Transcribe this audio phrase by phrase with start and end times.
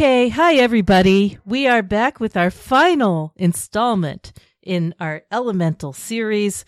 [0.00, 1.36] Okay, hi everybody.
[1.44, 4.32] We are back with our final installment
[4.62, 6.64] in our elemental series,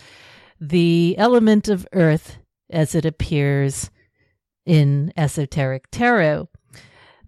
[0.61, 2.37] The Element of Earth
[2.69, 3.91] as it appears
[4.67, 6.51] in Esoteric Tarot.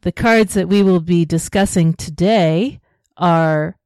[0.02, 2.82] The cards that we will be discussing today
[3.16, 3.78] are,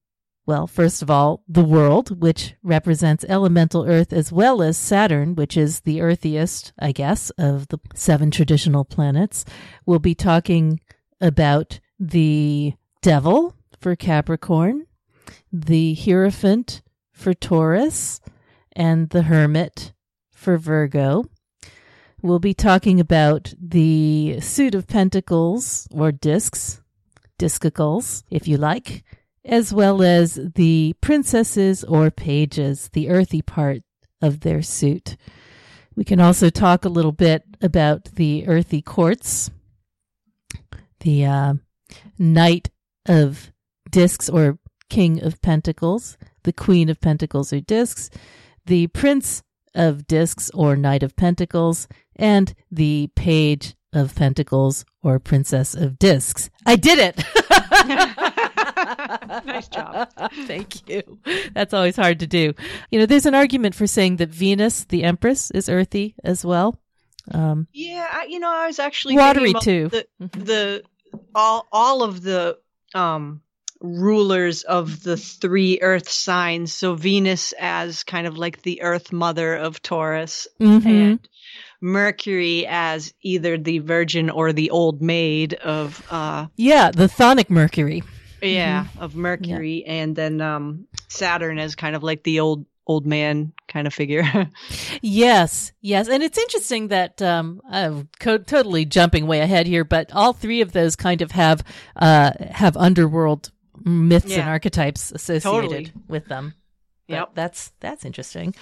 [0.44, 5.56] well, first of all, the world, which represents elemental earth, as well as Saturn, which
[5.56, 9.44] is the earthiest, I guess, of the seven traditional planets.
[9.86, 10.80] We'll be talking
[11.20, 14.86] about the devil for Capricorn,
[15.52, 16.82] the Hierophant
[17.12, 18.20] for Taurus,
[18.72, 19.92] and the Hermit
[20.30, 21.24] for Virgo.
[22.22, 26.80] We'll be talking about the suit of pentacles or discs,
[27.38, 29.04] discicles, if you like,
[29.44, 33.82] as well as the princesses or pages, the earthy part
[34.20, 35.16] of their suit.
[35.94, 39.50] We can also talk a little bit about the earthy courts,
[41.00, 41.54] the uh,
[42.19, 42.70] Knight
[43.06, 43.53] of
[43.91, 44.58] Discs or
[44.89, 48.11] King of Pentacles, the Queen of Pentacles or Discs,
[48.67, 49.42] the Prince
[49.75, 56.50] of Discs or Knight of Pentacles, and the Page of Pentacles or Princess of Discs.
[56.66, 57.16] I did it!
[59.47, 60.09] nice job.
[60.47, 61.19] Thank you.
[61.53, 62.55] That's always hard to do.
[62.91, 66.78] You know, there's an argument for saying that Venus, the Empress, is earthy as well.
[67.31, 69.88] Um, yeah, I, you know, I was actually watery too.
[69.88, 70.82] The, the
[71.34, 72.58] all all of the
[72.94, 73.41] um
[73.80, 79.54] rulers of the three earth signs so venus as kind of like the earth mother
[79.54, 80.84] of taurus Mhm.
[80.86, 81.28] and
[81.80, 88.02] mercury as either the virgin or the old maid of uh Yeah, the Chthonic Mercury.
[88.42, 93.52] yeah of mercury and then um saturn as kind of like the old old man
[93.69, 94.25] kind of figure
[95.03, 100.11] Yes, yes, and it's interesting that um, I'm co- totally jumping way ahead here, but
[100.12, 101.62] all three of those kind of have
[101.97, 103.51] uh, have underworld
[103.84, 105.93] myths and archetypes associated Totally.
[106.09, 106.55] with them.
[107.06, 107.31] But Yep.
[107.34, 108.55] that's that's interesting.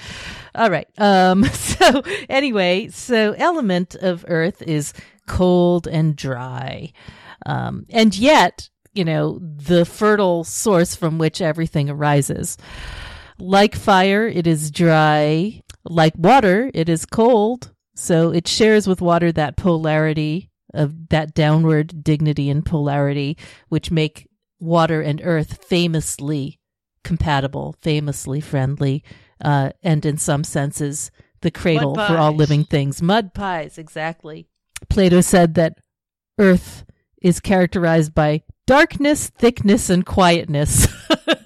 [0.55, 0.87] All right.
[0.99, 4.93] Um, so anyway, so element of Earth is
[5.27, 6.93] cold and dry,
[7.47, 12.57] um, and yet you know the fertile source from which everything arises.
[13.39, 15.63] Like fire, it is dry.
[15.85, 17.73] Like water, it is cold.
[17.95, 23.37] So it shares with water that polarity of that downward dignity and polarity,
[23.69, 24.29] which make
[24.61, 26.61] water and earth famously
[27.05, 29.03] compatible, famously friendly,
[29.41, 31.11] uh, and in some senses,
[31.41, 33.01] the cradle for all living things.
[33.01, 34.49] Mud pies, exactly.
[34.91, 35.79] Plato said that
[36.39, 36.85] earth
[37.23, 40.89] is characterized by darkness, thickness, and quietness.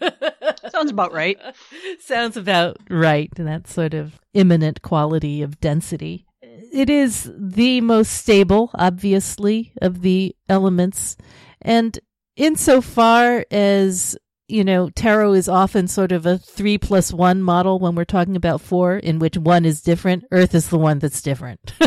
[0.81, 1.39] sounds about right
[2.01, 3.31] Sounds about right.
[3.37, 6.27] And that sort of imminent quality of density.
[6.73, 11.17] It is the most stable, obviously, of the elements.
[11.61, 11.99] And
[12.37, 14.17] insofar as,
[14.49, 18.37] you know, tarot is often sort of a three plus one model when we're talking
[18.37, 21.73] about four, in which one is different, Earth is the one that's different.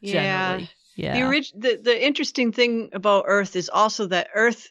[0.00, 0.60] Yeah.
[0.96, 1.14] Yeah.
[1.14, 4.68] The, orig- the the interesting thing about Earth is also that Earth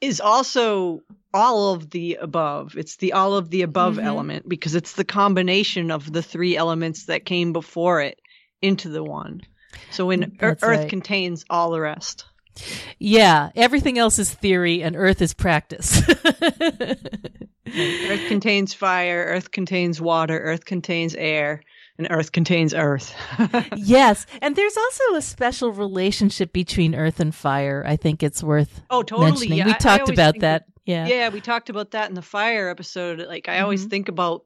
[0.00, 1.00] is also
[1.36, 2.74] all of the above.
[2.76, 4.04] It's the all of the above Mhm.
[4.04, 8.18] element because it's the combination of the three elements that came before it
[8.62, 9.42] into the one.
[9.90, 10.88] So when That's Earth right.
[10.88, 12.24] contains all the rest.
[12.98, 13.50] yeah.
[13.54, 16.00] Everything else is theory and Earth is practice.
[17.68, 21.62] Earth contains fire, Earth contains water, Earth contains air,
[21.98, 23.14] and Earth contains Earth.
[23.76, 24.24] yes.
[24.40, 27.84] And there's also a special relationship between earth and fire.
[27.86, 29.30] I think it's worth oh, totally.
[29.30, 29.58] mentioning.
[29.58, 30.64] Yeah, we I- I talked always about that.
[30.86, 31.06] Yeah.
[31.06, 33.20] Yeah, we talked about that in the fire episode.
[33.20, 33.90] Like I always Mhm.
[33.90, 34.42] think about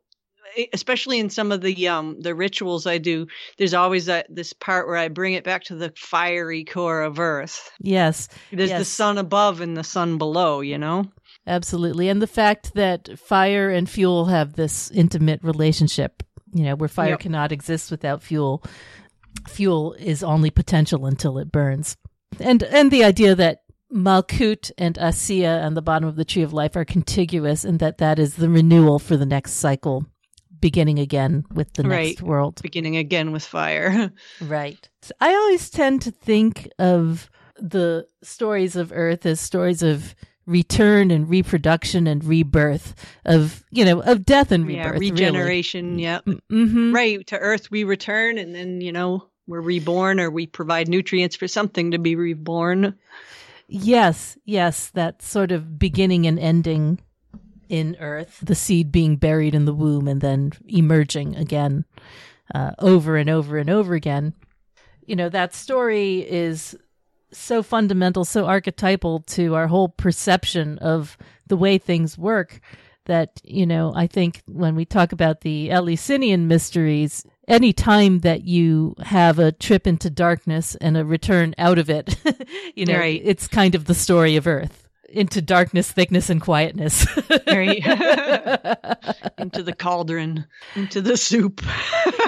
[0.73, 3.29] especially in some of the um the rituals I do,
[3.59, 7.21] there's always that this part where I bring it back to the fiery core of
[7.21, 7.71] earth.
[7.81, 8.29] Yes.
[8.51, 11.05] There's the sun above and the sun below, you know?
[11.47, 12.09] Absolutely.
[12.09, 16.23] And the fact that fire and fuel have this intimate relationship,
[16.53, 17.21] you know, where fire Yep.
[17.21, 18.65] cannot exist without fuel.
[19.49, 21.97] Fuel is only potential until it burns.
[22.41, 26.53] And and the idea that Malkut and Asiya on the bottom of the tree of
[26.53, 30.05] life are contiguous and that that is the renewal for the next cycle
[30.61, 32.09] beginning again with the Right.
[32.09, 32.61] next world.
[32.63, 34.13] Beginning again with fire.
[34.41, 34.89] Right.
[35.21, 40.15] I always tend to think of the stories of Earth as stories of
[40.47, 42.95] return and reproduction and rebirth
[43.25, 46.21] of you know of death and yeah, rebirth regeneration, yeah.
[46.49, 50.89] hmm Right, to earth we return and then, you know, we're reborn or we provide
[50.89, 52.99] nutrients for something to be reborn.
[53.70, 56.99] Yes yes that sort of beginning and ending
[57.69, 61.84] in earth the seed being buried in the womb and then emerging again
[62.55, 64.34] uh, over and over and over again.
[65.06, 66.76] You know that story is
[67.32, 72.61] so fundamental, so archetypal to our whole perception of the way things work
[73.06, 78.44] that, you know, I think when we talk about the Eleusinian mysteries, any time that
[78.44, 82.17] you have a trip into darkness and a return out of it,
[82.75, 83.20] you know, Right.
[83.25, 87.05] it's kind of the story of Earth into darkness, thickness, and quietness.
[87.47, 87.85] Right.
[89.38, 91.61] into the cauldron, into the soup.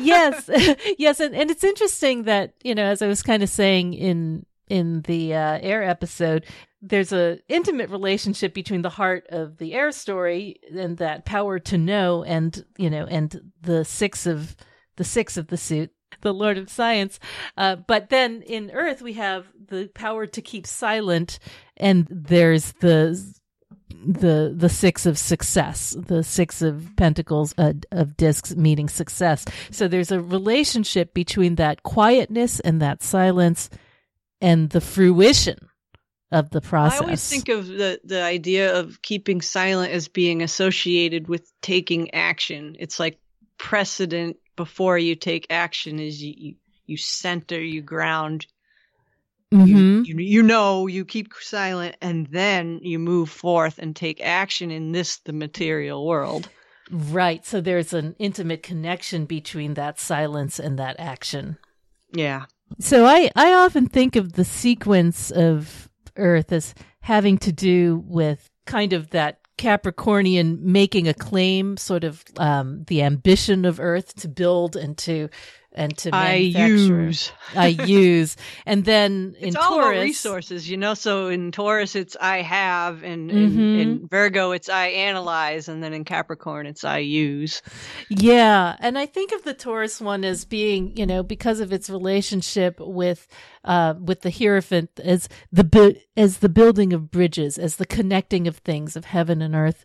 [0.03, 0.51] yes,
[0.99, 4.45] yes, and, and it's interesting that you know, as I was kind of saying in
[4.69, 6.45] in the uh, air episode,
[6.81, 11.79] there's a intimate relationship between the heart of the air story and that power to
[11.79, 14.57] know, and you know, and the six of
[15.03, 15.91] the six of the suit.
[16.21, 17.19] The Lord of Science,
[17.57, 21.41] uh, but then in Earth we have the power to keep silent,
[21.77, 23.19] and there's the
[24.07, 29.87] the the six of success the six of pentacles uh, of discs meaning success so
[29.87, 33.71] there's a relationship between that quietness and that silence
[34.41, 35.69] and the fruition
[36.33, 40.43] of the process I always think of the, the idea of keeping silent as being
[40.43, 42.75] associated with taking action.
[42.79, 43.21] It's like
[43.63, 46.55] precedent before you take action is you, you,
[46.87, 48.47] you center, you ground,
[49.53, 50.05] Mhm.
[50.05, 54.93] you, you know, you keep silent, and then you move forth and take action in
[54.93, 56.49] this, the material world.
[56.91, 61.57] right so there's an intimate connection between that silence and that action
[62.15, 62.45] Yeah.
[62.81, 68.51] So I, I often think of the sequence of Earth as having to do with
[68.67, 74.29] kind of that Capricornian making a claim, sort of um, the ambition of Earth to
[74.29, 75.29] build and to
[75.75, 77.33] and to I use.
[77.57, 78.37] I use,
[78.67, 80.95] and then in It's all Taurus, resources, you know.
[80.95, 83.81] So in Taurus, it's I have, and in, Mhm.
[83.81, 87.63] in Virgo, it's I analyze, and then in Capricorn, it's I use.
[88.09, 91.89] Yeah, and I think of the Taurus one as being, you know, because of its
[91.91, 93.27] relationship with
[93.65, 98.57] uh with the Hierophant as the as the building of bridges, as the connecting of
[98.59, 99.85] things of heaven and earth.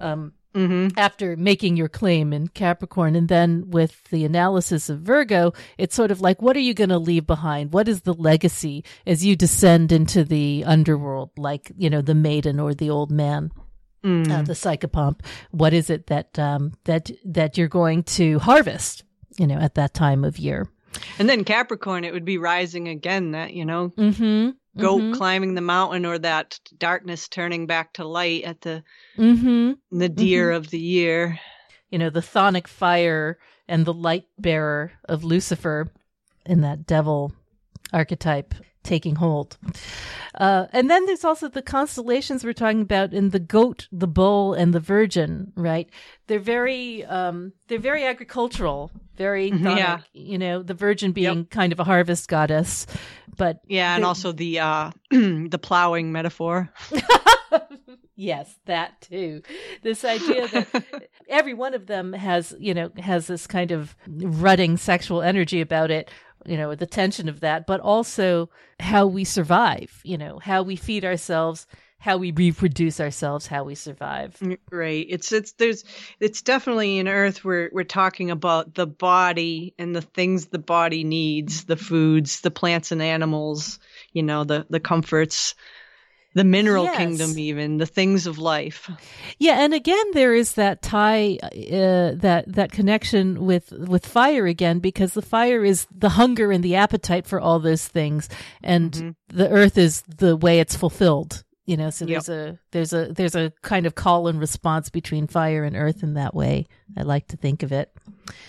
[0.00, 0.98] Um Mm-hmm.
[0.98, 3.14] after making your claim in Capricorn.
[3.14, 6.88] And then with the analysis of Virgo, it's sort of like, what are you going
[6.88, 7.72] to leave behind?
[7.72, 12.58] What is the legacy as you descend into the underworld, like, you know, the maiden
[12.58, 13.52] or the old man?
[14.04, 14.30] Mm.
[14.30, 15.20] uh, the psychopomp.
[15.50, 19.02] What is it that um, that that you're going to harvest?
[19.38, 20.68] You know, at that time of year.
[21.18, 23.32] And then Capricorn, it would be rising again.
[23.32, 24.50] That you know, Mm-hmm.
[24.78, 28.82] Go climbing the mountain, or that darkness turning back to light at the
[29.16, 29.98] Mm-hmm.
[29.98, 31.38] the deer of the year.
[31.90, 35.88] You know, the chthonic fire and the light bearer of Lucifer
[36.46, 37.32] in that devil
[37.92, 39.58] archetype taking hold.
[40.34, 44.54] Uh, and then there's also the constellations we're talking about in the goat, the bull,
[44.54, 45.88] and the virgin, right?
[46.26, 49.98] They're very, um, they're very agricultural, very, Mhm, chthonic, yeah.
[50.12, 52.86] you know, the virgin being kind of a harvest goddess,
[53.36, 56.72] but Yeah, and also the uh the plowing metaphor.
[58.16, 59.42] yes, that too.
[59.82, 60.84] This idea that
[61.28, 65.90] every one of them has, you know, has this kind of rutting sexual energy about
[65.90, 66.10] it,
[66.46, 70.76] you know, the tension of that, but also how we survive, you know, how we
[70.76, 71.66] feed ourselves,
[71.98, 74.36] how we reproduce ourselves, how we survive.
[74.40, 75.06] Mm, right.
[75.08, 75.84] It's it's there's
[76.20, 81.02] it's definitely in Earth we're we're talking about the body and the things the body
[81.02, 83.80] needs, the foods, the plants and animals,
[84.12, 85.54] you know, the the comforts,
[86.34, 86.96] the mineral Yes.
[86.96, 88.90] kingdom even, the things of life.
[89.38, 94.78] Yeah, and again, there is that tie, uh, that that connection with with fire again,
[94.78, 98.28] because the fire is the hunger and the appetite for all those things,
[98.62, 99.14] and Mhm.
[99.28, 101.44] the earth is the way it's fulfilled.
[101.66, 102.24] You know, so Yep.
[102.24, 106.02] there's a there's a there's a kind of call and response between fire and earth
[106.02, 106.66] in that way.
[106.96, 107.90] I like to think of it.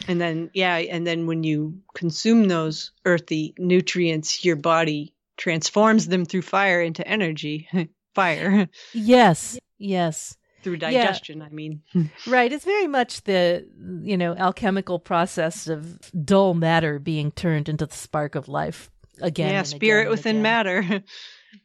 [0.08, 6.26] And then yeah, and then when you consume those earthy nutrients, your body transforms them
[6.26, 7.68] through fire into energy.
[8.14, 10.36] fire Yes, yes.
[10.62, 11.82] through digestion, I mean.
[12.28, 12.52] Right.
[12.52, 13.66] It's very much the,
[14.04, 18.92] you know, alchemical process of dull matter being turned into the spark of life
[19.22, 19.52] again.
[19.54, 20.44] yeah, spirit again within again.
[20.44, 21.04] matter.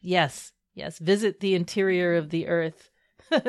[0.01, 0.53] Yes.
[0.75, 0.99] Yes.
[0.99, 2.91] Visit the interior of the earth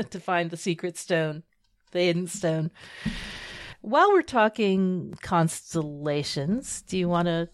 [0.10, 1.44] to find the secret stone,
[1.92, 2.72] the hidden stone.
[3.86, 7.48] While we're talking constellations, do you want to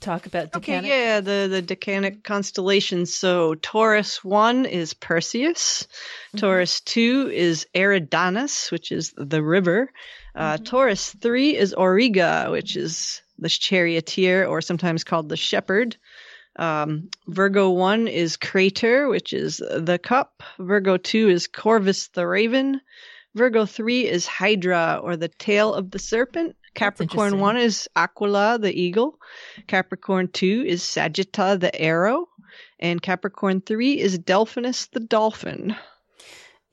[0.00, 3.14] talk about Okay, yeah, the the decanic constellations.
[3.14, 5.86] So Taurus one is Perseus.
[5.86, 6.38] Mm-hmm.
[6.38, 9.90] Taurus two is Eridanus, which is the river.
[10.34, 10.64] Uh, Mm-hmm.
[10.64, 15.96] Taurus three is Auriga, which is the charioteer, or sometimes called the shepherd.
[16.56, 20.42] Um, Virgo one is Crater, which is the cup.
[20.58, 22.82] Virgo two is Corvus the raven.
[23.34, 26.56] Virgo three is Hydra, or the tail of the serpent.
[26.74, 29.18] Capricorn one is Aquila the eagle.
[29.66, 32.28] Capricorn 2 is Sagitta the arrow.
[32.78, 35.76] And Capricorn 3 is Delphinus the dolphin.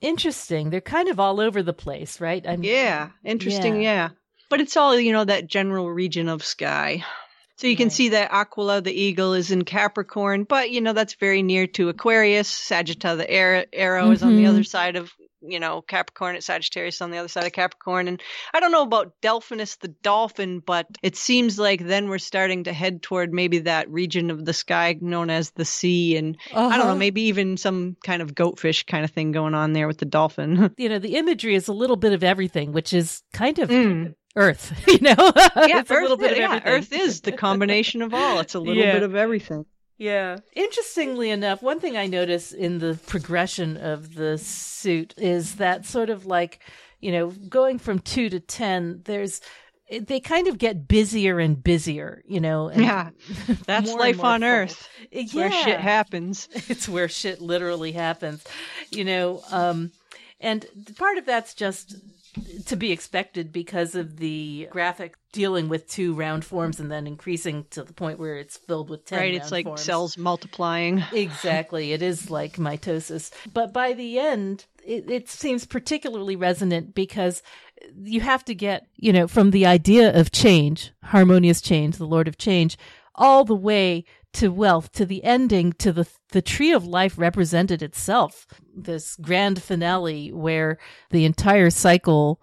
[0.00, 0.70] Interesting.
[0.70, 2.44] They're kind of all over the place, right?
[2.46, 3.76] I'm, yeah, interesting.
[3.76, 3.82] Yeah.
[3.82, 4.08] yeah.
[4.48, 7.04] But it's all, you know, that general region of sky.
[7.56, 7.92] So you can right.
[7.92, 11.90] see that Aquila, the eagle, is in Capricorn, but you know that's very near to
[11.90, 12.50] Aquarius.
[12.50, 14.12] Sagitta, the arrow, mm-hmm.
[14.12, 14.64] is on the other mm-hmm.
[14.64, 15.12] side of
[15.42, 16.36] you know Capricorn.
[16.36, 19.88] At Sagittarius on the other side of Capricorn, and I don't know about Delphinus the
[19.88, 24.44] dolphin, but it seems like then we're starting to head toward maybe that region of
[24.44, 26.66] the sky known as the sea, and uh-huh.
[26.66, 26.94] I don't know, uh-huh.
[26.96, 30.74] maybe even some kind of goatfish kind of thing going on there with the dolphin.
[30.78, 34.14] you know, the imagery is a little bit of everything, which is kind of mm.
[34.36, 35.14] Earth, you know?
[35.16, 37.00] yeah, it's Earth, a little bit of yeah, everything.
[37.00, 38.40] Earth is the combination of all.
[38.40, 38.94] It's a little yeah.
[38.94, 39.66] bit of everything.
[40.00, 40.38] Yeah.
[40.54, 46.08] Interestingly enough, one thing I notice in the progression of the suit is that sort
[46.08, 46.60] of like,
[47.00, 49.42] you know, going from two to 10, there's,
[49.90, 52.72] they kind of get busier and busier, you know.
[52.72, 53.10] yeah,
[53.66, 54.48] that's life on full.
[54.48, 54.88] Earth.
[55.12, 55.24] Yeah.
[55.34, 56.48] Where shit happens.
[56.70, 58.42] It's where shit literally happens,
[58.90, 59.42] you know.
[59.50, 59.92] Um,
[60.40, 60.64] and
[60.96, 61.94] part of that's just
[62.66, 67.64] to be expected because of the graphic dealing with two round forms and then increasing
[67.70, 69.82] to the point where it's filled with 10 right it's like forms.
[69.82, 71.02] cells multiplying.
[71.12, 71.92] Exactly.
[71.92, 73.30] It is like mitosis.
[73.52, 77.42] But by the end it, it seems particularly resonant because
[78.02, 82.28] you have to get you know from the idea of change harmonious change the lord
[82.28, 82.76] of change
[83.14, 87.82] all the way to wealth, to the ending, to the the tree of life represented
[87.82, 88.46] itself.
[88.74, 90.78] This grand finale where
[91.10, 92.40] the entire cycle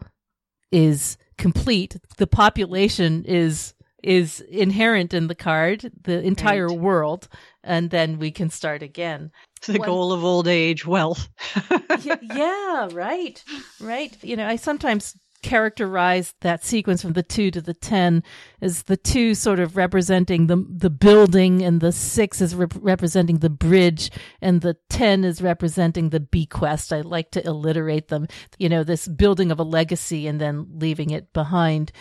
[0.71, 1.97] is complete.
[2.17, 6.79] The population is is inherent in the card, the entire right.
[6.79, 7.27] world,
[7.63, 9.31] and then we can start again.
[9.65, 11.27] The goal of old age, wealth.
[12.03, 13.43] yeah, yeah, right,
[13.81, 14.15] right.
[14.23, 18.23] You know, I sometimes characterized that sequence from the two to the ten
[18.61, 23.37] as the two sort of representing the the building, and the six is rep- representing
[23.37, 26.91] the bridge, and the ten is representing the bequest.
[26.91, 28.27] I like to alliterate them.
[28.57, 31.91] You know, this building of a legacy and then leaving it behind.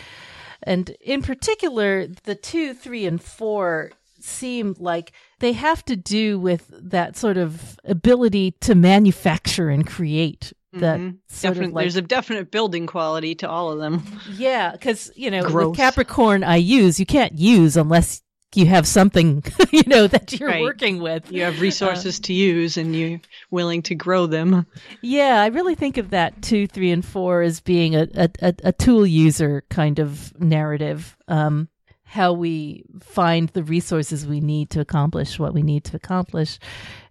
[0.63, 6.71] And in particular, the two, three, and four seem like they have to do with
[6.71, 11.73] that sort of ability to manufacture and create that mm-hmm.
[11.73, 14.03] like, there's a definite building quality to all of them.
[14.37, 15.69] Yeah, because you know, Gross.
[15.69, 18.21] with Capricorn, I use you can't use unless
[18.55, 20.61] you have something you know that you're right.
[20.61, 21.31] working with.
[21.31, 23.19] You have resources uh, to use, and you're
[23.51, 24.65] willing to grow them.
[25.01, 28.71] Yeah, I really think of that two, three, and four as being a a, a
[28.71, 31.15] tool user kind of narrative.
[31.27, 31.69] Um,
[32.07, 36.57] how we find the resources we need to accomplish what we need to accomplish.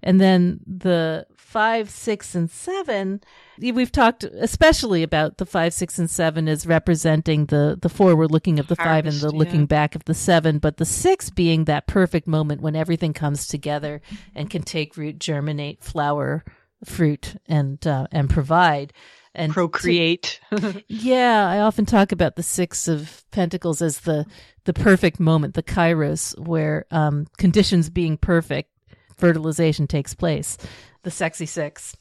[0.03, 3.19] And then the five, six, and seven,
[3.59, 8.59] we've talked especially about the five, six, and seven as representing the, the forward looking
[8.59, 11.65] of the Harvest, five and the looking back of the seven, but the six being
[11.65, 14.03] that perfect moment when everything comes together
[14.35, 16.45] and can take root, germinate, flower,
[16.85, 18.93] fruit, and, uh, and provide
[19.35, 20.39] and procreate.
[20.51, 24.27] To, yeah, I often talk about the six of pentacles as the
[24.65, 28.69] the perfect moment, the kairos, where um, conditions being perfect,
[29.17, 30.59] fertilization takes place.
[31.07, 31.97] The sexy six.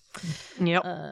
[0.60, 0.82] Yep.
[0.84, 1.12] Uh,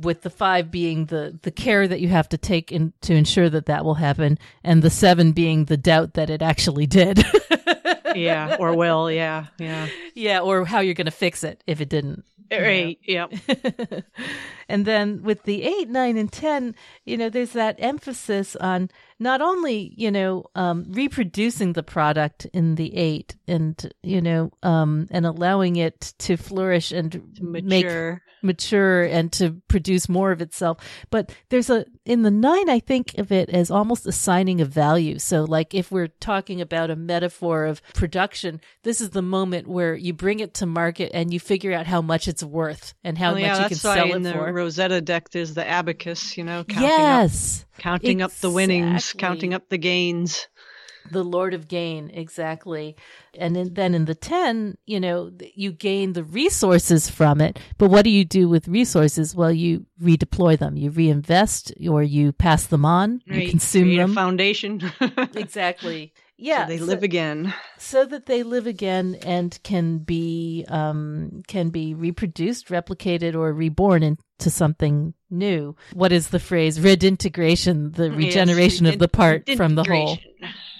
[0.00, 3.50] with the five being the the care that you have to take in to ensure
[3.50, 7.22] that that will happen, and the seven being the doubt that it actually did.
[8.14, 9.10] yeah, or will.
[9.10, 12.24] Yeah, yeah, yeah, or how you're going to fix it if it didn't.
[12.50, 12.98] Right.
[13.04, 13.32] Yep.
[14.68, 16.74] and then with the eight, nine, and ten,
[17.04, 22.74] you know, there's that emphasis on not only you know um, reproducing the product in
[22.74, 28.22] the eight, and you know, um, and allowing it to flourish and to mature.
[28.44, 30.78] Mature and to produce more of itself.
[31.10, 35.18] But there's a in the nine, I think of it as almost assigning a value.
[35.18, 39.94] So, like if we're talking about a metaphor of production, this is the moment where
[39.94, 43.32] you bring it to market and you figure out how much it's worth and how
[43.32, 44.46] much yeah, you can sell it in for.
[44.46, 48.22] The Rosetta deck is the abacus, you know, counting yes, up, counting exactly.
[48.22, 50.48] up the winnings, counting up the gains
[51.10, 52.96] the Lord of Gain, exactly.
[53.38, 57.58] And in, then in the 10, you know, you gain the resources from it.
[57.78, 59.34] But what do you do with resources?
[59.34, 63.42] Well, you redeploy them, you reinvest, or you pass them on, right.
[63.42, 64.14] you consume Create them.
[64.14, 64.92] Foundation.
[65.34, 66.12] exactly.
[66.36, 71.42] Yeah, so they so, live again, so that they live again and can be um,
[71.46, 75.76] can be reproduced, replicated, or reborn into something new.
[75.92, 76.78] What is the phrase?
[76.78, 80.18] Redintegration, the regeneration yes, of the part from the whole.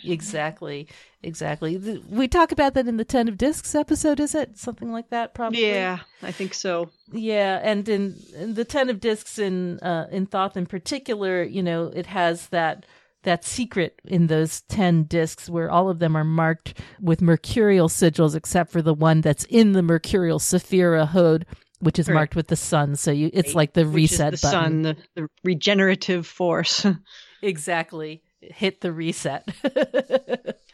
[0.04, 0.88] Exactly.
[1.22, 1.78] Exactly.
[2.10, 4.58] We talk about that in the Ten of Discs episode, is it?
[4.58, 5.66] Something like that, probably.
[5.66, 6.90] Yeah, I think so.
[7.12, 11.62] Yeah, and in, in the Ten of Discs in uh, in Thoth in particular, you
[11.62, 12.84] know, it has that
[13.24, 18.34] that secret in those 10 discs where all of them are marked with mercurial sigils
[18.34, 21.44] except for the one that's in the mercurial Sephira Hod
[21.80, 22.14] which is Right.
[22.14, 23.56] marked with the sun so you it's Right.
[23.56, 26.86] like the Which reset the button sun, the, the regenerative force.
[27.42, 29.48] exactly hit the reset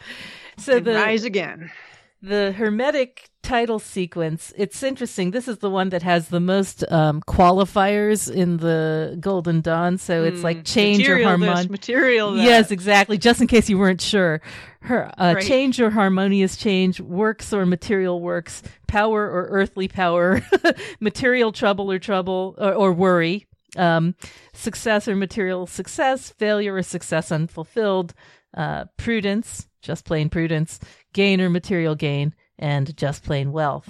[0.58, 1.70] so And the rise again.
[2.22, 7.22] The hermetic title sequence it's interesting this is the one that has the most um,
[7.22, 12.32] qualifiers in the golden dawn so it's like Mm, change or material this, harmon material
[12.34, 12.44] that.
[12.44, 14.42] yes exactly just in case you weren't sure
[14.82, 15.44] her uh, Right.
[15.46, 20.42] change or harmonious change works or material works power or earthly power
[21.00, 23.46] material trouble or trouble or, or worry
[23.76, 24.14] um,
[24.52, 28.12] success or material success failure or success unfulfilled
[28.54, 30.78] uh, prudence just plain prudence
[31.12, 33.88] gain or material gain and just plain wealth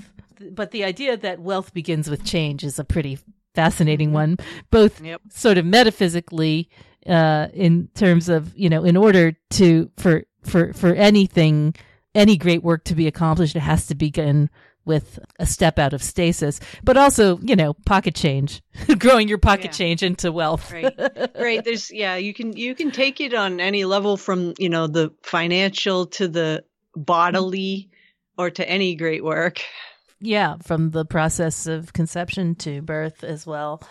[0.53, 3.19] but the idea that wealth begins with change is a pretty
[3.55, 4.37] fascinating one
[4.71, 5.21] both Yep.
[5.31, 6.69] sort of metaphysically
[7.07, 11.75] uh, in terms of you know in order to for for for anything
[12.15, 14.49] any great work to be accomplished it has to begin
[14.87, 18.63] with a step out of stasis but also you know pocket change
[18.99, 19.71] growing your pocket Yeah.
[19.73, 20.95] change into wealth Right.
[21.39, 24.87] right there's yeah you can you can take it on any level from you know
[24.87, 26.65] the financial to the
[26.97, 27.91] bodily
[28.37, 29.61] or to any great work.
[30.21, 33.83] Yeah from the process of conception to birth as well.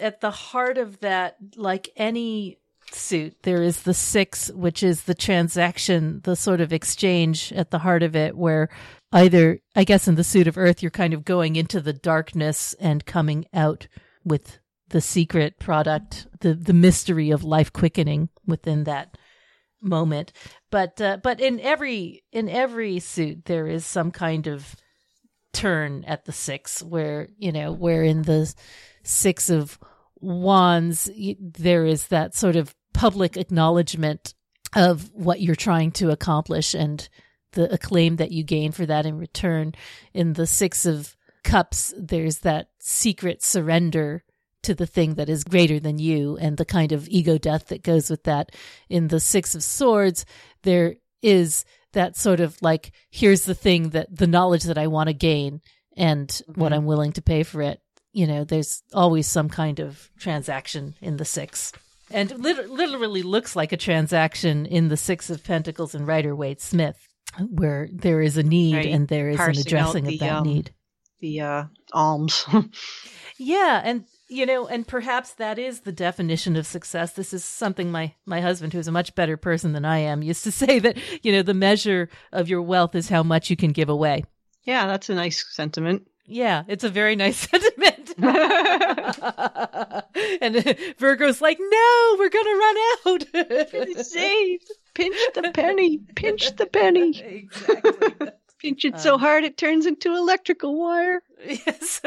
[0.00, 2.58] At the heart of that like any
[2.92, 7.78] suit there is the six which is the transaction the sort of exchange at the
[7.78, 8.68] heart of it where
[9.12, 12.74] either i guess in the suit of earth you're kind of going into the darkness
[12.78, 13.88] and coming out
[14.24, 19.16] with the secret product the the mystery of life quickening within that
[19.80, 20.32] moment
[20.74, 24.74] but uh, but in every in every suit there is some kind of
[25.52, 28.52] turn at the six where you know where in the
[29.04, 29.78] six of
[30.16, 31.08] wands
[31.38, 34.34] there is that sort of public acknowledgement
[34.74, 37.08] of what you're trying to accomplish and
[37.52, 39.74] the acclaim that you gain for that in return.
[40.12, 44.24] In the six of cups there's that secret surrender
[44.64, 47.82] to the thing that is greater than you and the kind of ego death that
[47.82, 48.50] goes with that.
[48.88, 50.24] In the six of swords
[50.64, 55.08] there is that sort of like here's the thing that the knowledge that I want
[55.08, 55.60] to gain
[55.96, 56.76] and what Mhm.
[56.76, 57.80] I'm willing to pay for it.
[58.12, 61.72] You know, there's always some kind of transaction in the six.
[62.10, 66.60] And lit- literally looks like a transaction in the Six of Pentacles and Rider Waite
[66.60, 66.96] Smith,
[67.48, 68.86] where there is a need Right.
[68.86, 70.70] and there is an Parsing out addressing the, of that um, need.
[71.20, 72.44] the uh alms
[73.38, 77.12] Yeah, and you know, and perhaps that is the definition of success.
[77.12, 80.44] This is something my my husband, who's a much better person than I am, used
[80.44, 83.72] to say that you know the measure of your wealth is how much you can
[83.72, 84.24] give away.
[84.64, 88.14] yeah that's a nice sentiment Yeah, it's a very nice sentiment.
[90.40, 90.54] and
[90.98, 94.04] Virgo's like, no, we're gonna run out.
[94.06, 98.28] saved pinch the penny pinch the penny exactly.
[98.60, 102.00] pinch it so Um, hard it turns into electrical wire Yes.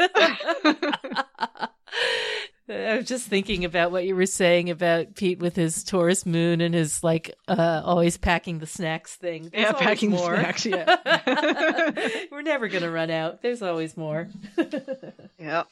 [2.88, 6.60] I was just thinking about what you were saying about Pete with his Taurus moon
[6.60, 9.50] and his like uh always packing the snacks thing.
[9.52, 10.36] There's Yeah, packing the more.
[10.36, 12.26] snacks, yeah.
[12.30, 13.42] we're never gonna run out.
[13.42, 14.28] There's always more.
[15.38, 15.64] yeah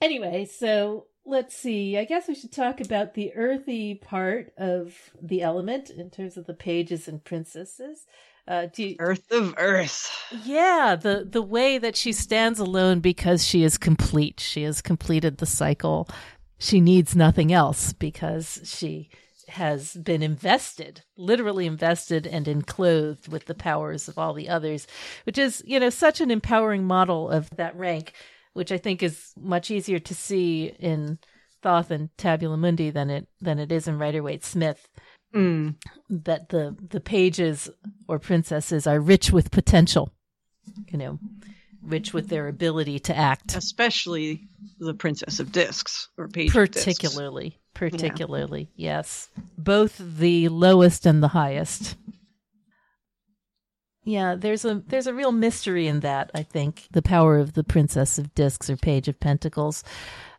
[0.00, 1.98] anyway, so let's see.
[1.98, 6.46] I guess we should talk about the earthy part of the element in terms of
[6.46, 8.06] the pages and princesses.
[8.50, 10.10] Uh, do you, earth of earth
[10.44, 14.40] yeah, the the way that she stands alone because she is complete.
[14.40, 16.08] She has completed the cycle.
[16.58, 19.08] She needs nothing else because she
[19.50, 24.88] has been invested, literally invested and enclothed with the powers of all the others,
[25.24, 28.14] which is, you know, such an empowering model of that rank,
[28.52, 31.20] which I think is much easier to see in
[31.62, 34.88] Thoth and Tabula Mundi than it than it is in Rider Waite Smith
[35.34, 35.74] mm.
[36.08, 37.68] that the the pages
[38.08, 40.12] or princesses are rich with potential
[40.88, 41.18] you know
[41.82, 43.56] rich with their ability to act.
[43.56, 49.30] Especially the princess of discs or page particularly particularly yes.
[49.56, 51.96] Both the lowest and the highest.
[54.04, 56.88] Yeah there's a there's a real mystery in that i think.
[56.92, 59.84] The power of the princess of discs or page of pentacles.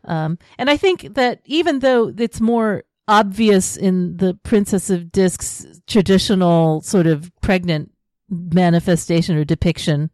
[0.04, 5.66] Um, and i think that even though it's more obvious in the princess of discs
[5.88, 7.92] traditional sort of pregnant
[8.30, 10.10] manifestation or depiction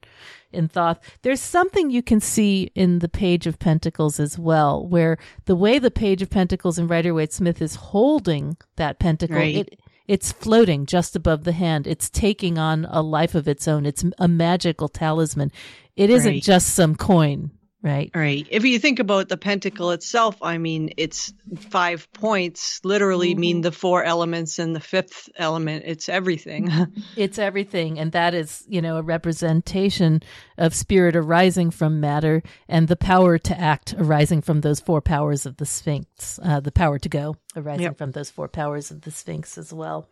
[0.52, 1.00] in Thoth.
[1.22, 5.78] There's something you can see in the Page of Pentacles as well, where the way
[5.78, 9.56] the Page of Pentacles and Rider Waite Smith is holding that pentacle, Right.
[9.58, 11.86] it it's floating just above the hand.
[11.86, 13.86] It's taking on a life of its own.
[13.86, 15.52] It's a magical talisman.
[15.98, 16.42] It isn't Right.
[16.42, 17.52] just some coin,
[17.88, 18.12] right?
[18.14, 18.46] Right.
[18.52, 21.34] If you think about the pentacle itself, I mean, it's
[21.70, 23.40] five points literally Mm-hmm.
[23.40, 25.84] mean the four elements and the fifth element.
[25.88, 26.70] It's everything.
[27.16, 27.98] It's everything.
[28.00, 30.22] And that is, you know, a representation
[30.58, 35.46] of spirit arising from matter and the power to act arising from those four powers
[35.46, 37.98] of the Sphinx, uh, the power to go arising Yep.
[37.98, 40.10] from those four powers of the Sphinx as well.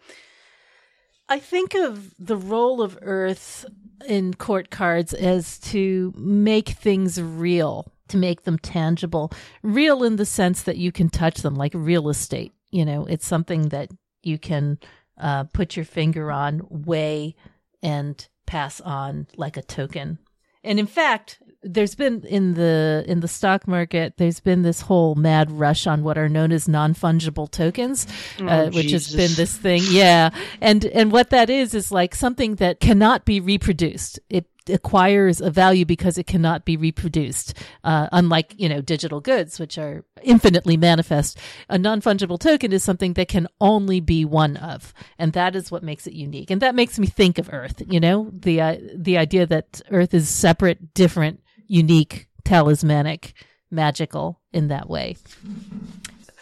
[1.28, 3.66] I think of the role of Earth
[4.08, 9.32] in court cards as to make things real, to make them tangible.
[9.64, 12.54] Real in the sense that you can touch them, like real estate.
[12.72, 13.90] You know, it's something that
[14.22, 14.78] you can
[15.18, 17.36] uh, put your finger on, weigh,
[17.82, 20.20] and pass on like a token.
[20.64, 25.16] And in fact, there's been in the in the stock market, there's been this whole
[25.16, 28.06] mad rush on what are known as non fungible tokens,
[28.40, 30.30] uh, Oh, which has been this thing, yeah.
[30.62, 34.20] And and what that is is like something that cannot be reproduced.
[34.30, 37.54] It acquires a value because it cannot be reproduced.
[37.84, 41.38] Uh, unlike you know digital goods, which are infinitely manifest,
[41.70, 45.72] a non fungible token is something that can only be one of, and that is
[45.72, 46.52] what makes it unique.
[46.52, 47.82] And that makes me think of Earth.
[47.88, 53.34] You know, the uh, the idea that Earth is separate, different, unique, talismanic,
[53.72, 55.18] magical in that way.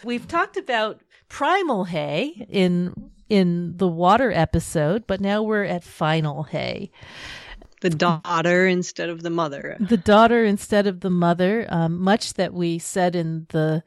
[0.04, 6.42] We've talked about primal hay in in the water episode, but now we're at final
[6.44, 6.90] hay.
[7.80, 9.76] the daughter instead of the mother.
[9.80, 11.66] the daughter instead of the mother.
[11.68, 13.82] Um, much that we said in the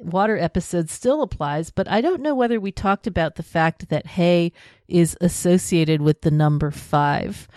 [0.00, 4.06] water episode still applies, but I don't know whether we talked about the fact that
[4.06, 4.52] hay
[4.88, 7.48] is associated with the number five,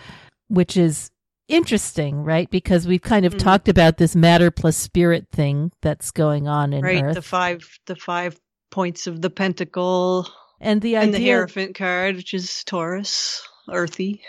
[0.48, 1.10] which is
[1.48, 2.50] interesting, right?
[2.50, 3.38] Because we've kind of Mhm.
[3.38, 7.02] talked about this matter plus spirit thing that's going on in right.
[7.04, 7.14] Earth.
[7.14, 8.38] The five the five
[8.70, 10.28] points of the pentacle
[10.60, 14.22] and the and the idea Hierophant card, which is Taurus, earthy.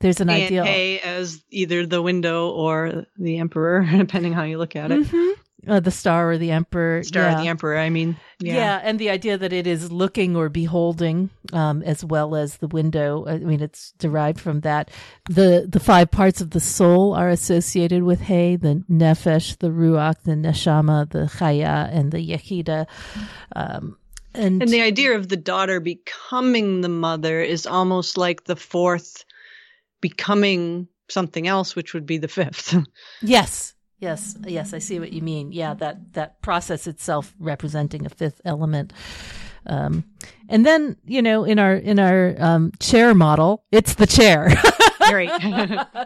[0.00, 0.64] there's an and ideal.
[0.66, 5.06] A as either the window or the emperor, depending how you look at it.
[5.06, 5.34] Mhm.
[5.66, 7.02] Uh, the star or the emperor.
[7.02, 7.34] Star yeah.
[7.34, 8.16] of the emperor, I mean.
[8.40, 8.54] Yeah.
[8.54, 8.80] Yeah.
[8.82, 13.24] and the idea that it is looking or beholding, um, as well as the window.
[13.26, 14.90] I mean, it's derived from that.
[15.28, 20.22] the The five parts of the soul are associated with hay: the nefesh, the ruach,
[20.22, 22.86] the neshama, the chaya, and the yechida.
[23.54, 23.96] Um,
[24.34, 29.24] and, And the idea of the daughter becoming the mother is almost like the fourth
[30.00, 32.76] becoming something else, which would be the fifth.
[33.22, 35.52] yes, yes, yes, I see what you mean.
[35.52, 38.92] Yeah, that that process itself representing a fifth element.
[39.66, 40.04] Um,
[40.48, 44.52] and then you know, in our in our um, chair model, it's the chair.
[45.00, 45.30] right.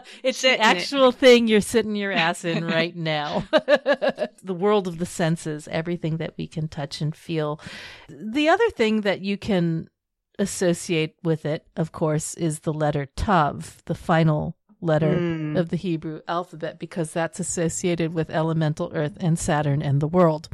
[0.23, 0.59] it's the in it.
[0.59, 3.47] actual thing you're sitting your ass in right now.
[3.51, 7.59] the world of the senses, everything that we can touch and feel.
[8.07, 9.89] The other thing that you can
[10.37, 15.57] associate with it, of course, is the letter Tav, the final letter Mm.
[15.59, 20.49] of the Hebrew alphabet, because that's associated with elemental earth and Saturn and the world.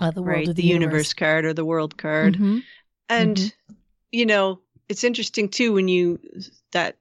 [0.00, 0.48] Uh, the world right.
[0.48, 1.12] of The, the, universe.
[1.12, 2.36] card or the world card.
[2.36, 2.62] Mhm.
[3.08, 3.52] And Mhm.
[4.12, 6.18] you know, it's interesting too when you
[6.72, 6.96] that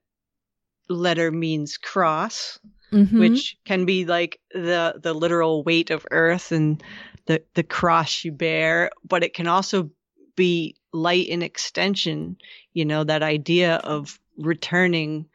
[0.89, 2.59] letter means cross,
[2.91, 3.19] Mhm.
[3.19, 6.81] which can be like the the literal weight of earth and
[7.27, 9.89] the the cross you bear, but it can also
[10.35, 12.37] be light in extension,
[12.73, 15.27] you know, that idea of returning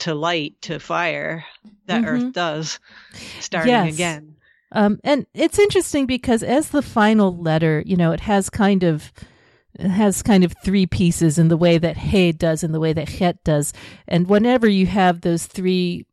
[0.00, 1.44] to light, to fire
[1.86, 2.06] that Mhm.
[2.06, 2.78] earth does,
[3.40, 3.94] starting Yes.
[3.94, 4.36] again.
[4.72, 9.12] Um, and it's interesting because as the final letter, you know, it has kind of
[9.78, 12.92] it has kind of three pieces in the way that He does, in the way
[12.92, 13.72] that Het does,
[14.08, 16.04] and whenever you have those three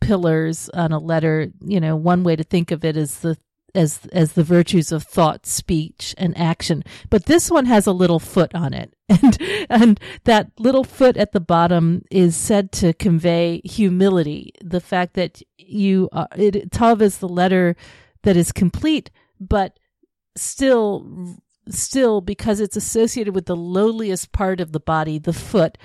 [0.00, 3.36] pillars on a letter, you know, one way to think of it is the
[3.74, 6.82] as as the virtues of thought, speech, and action.
[7.10, 11.32] But this one has a little foot on it, and and that little foot at
[11.32, 14.52] the bottom is said to convey humility.
[14.62, 17.76] The fact that you are, it, Tav is the letter
[18.22, 19.78] that is complete, but
[20.36, 21.36] still
[21.68, 25.78] still because it's associated with the lowliest part of the body the foot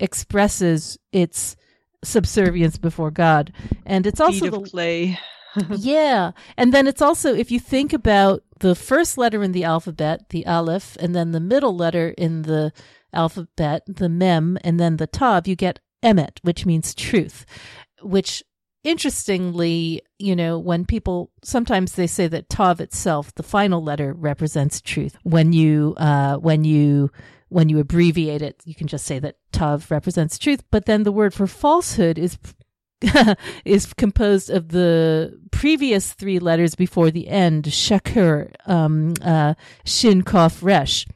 [0.00, 1.54] expresses its
[2.02, 3.52] subservience before god
[3.86, 5.18] and it's also the clay.
[5.70, 6.32] yeah.
[6.56, 10.46] And then it's also, if you think about the first letter in the alphabet, the
[10.46, 12.72] aleph, and then the middle letter in the
[13.12, 17.44] alphabet, the mem, and then the tav, you get emet, which means truth,
[18.02, 18.42] which
[18.84, 24.80] interestingly, you know, when people sometimes they say that tav itself, the final letter represents
[24.80, 25.16] truth.
[25.22, 27.10] When you, uh, when you,
[27.48, 31.12] when you abbreviate it, you can just say that tav represents truth, but then the
[31.12, 32.38] word for falsehood is
[33.64, 40.62] is composed of the previous three letters before the end, sheker, um, uh, shin, kof,
[40.62, 41.06] resh.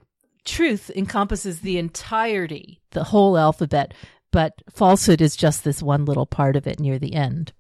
[0.44, 3.94] Truth encompasses the entirety, the whole alphabet,
[4.31, 7.53] but falsehood is just this one little part of it near the end.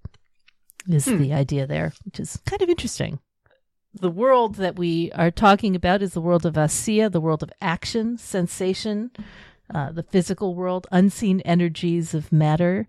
[0.88, 1.18] is Hmm.
[1.18, 3.18] the idea there, which is kind of interesting.
[3.92, 7.50] The world that we are talking about is the world of Asiya, the world of
[7.60, 9.10] action, sensation,
[9.74, 12.86] uh, the physical world, unseen energies of matter,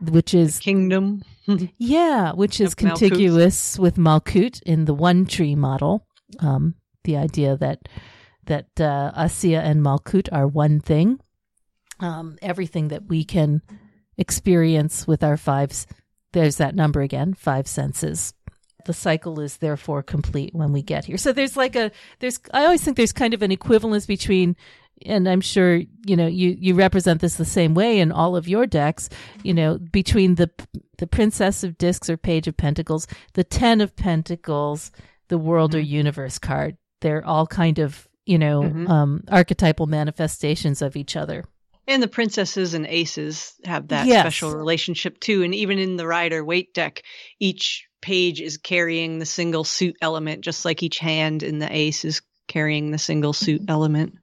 [0.00, 1.22] which is Kingdom.
[1.78, 6.06] yeah, which is contiguous with Malkut in the one tree model.
[6.40, 7.88] Um, the idea that
[8.46, 11.20] that uh, Asiya and Malkut are one thing.
[12.00, 13.62] Um, everything that we can
[14.18, 15.86] experience with our five, s-
[16.32, 18.34] there's that number again, five senses.
[18.84, 21.16] The cycle is therefore complete when we get here.
[21.16, 24.56] So there's like a there's I always think there's kind of an equivalence between
[25.04, 28.48] and I'm sure you know you you represent this the same way in all of
[28.48, 29.08] your decks.
[29.42, 30.50] You know between the
[30.98, 34.90] the Princess of Discs or Page of Pentacles, the Ten of Pentacles,
[35.28, 36.76] the World or Universe card.
[37.00, 38.88] They're all kind of you know Mhm.
[38.88, 41.44] um, archetypal manifestations of each other.
[41.88, 44.22] And the princesses and aces have that Yes.
[44.22, 45.44] special relationship too.
[45.44, 47.02] And even in the Rider Waite deck,
[47.38, 52.04] each page is carrying the single suit element, just like each hand in the ace
[52.04, 54.14] is carrying the single suit element.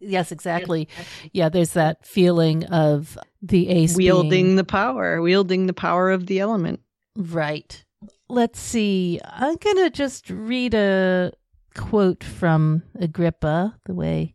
[0.00, 0.88] Yes, exactly.
[1.32, 6.26] Yeah, there's that feeling of the ace wielding being- the power, wielding the power of
[6.26, 6.80] the element.
[7.16, 7.84] Right.
[8.28, 9.20] Let's see.
[9.24, 11.32] I'm going to just read a
[11.74, 14.34] quote from Agrippa, the way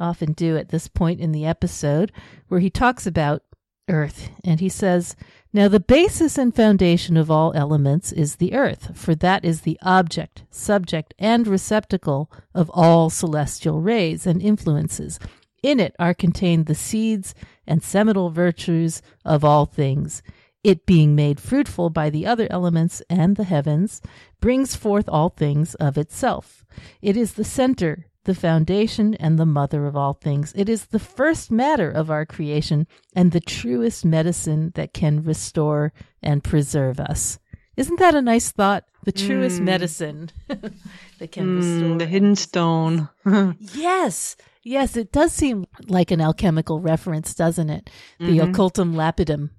[0.00, 2.10] I often do at this point in the episode,
[2.48, 3.42] where he talks about
[3.88, 4.30] earth.
[4.42, 5.14] And he says,
[5.54, 9.78] Now the basis and foundation of all elements is the earth, for that is the
[9.82, 15.20] object, subject, and receptacle of all celestial rays and influences.
[15.62, 17.36] In it are contained the seeds
[17.68, 20.24] and seminal virtues of all things
[20.64, 24.00] it being made fruitful by the other elements and the heavens,
[24.40, 26.64] brings forth all things of itself.
[27.02, 30.52] It is the center, the foundation, and the mother of all things.
[30.56, 35.92] It is the first matter of our creation and the truest medicine that can restore
[36.22, 37.38] and preserve us.
[37.76, 38.84] Isn't that a nice thought?
[39.04, 39.64] The truest Mm.
[39.64, 40.30] medicine
[41.18, 41.96] that can restore.
[41.96, 43.08] Mm, the hidden stone.
[43.58, 47.90] Yes, yes, it does seem like an alchemical reference, doesn't it?
[48.18, 48.48] The Mhm.
[48.52, 49.50] occultum lapidem.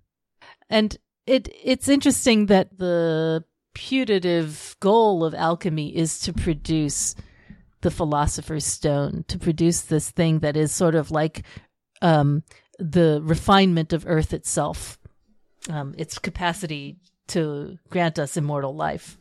[0.69, 0.97] And
[1.27, 7.13] it it's interesting that the putative goal of alchemy is to produce
[7.81, 11.43] the philosopher's stone, to produce this thing that is sort of like
[12.01, 12.43] um,
[12.79, 14.97] the refinement of earth itself,
[15.69, 19.17] um, its capacity to grant us immortal life.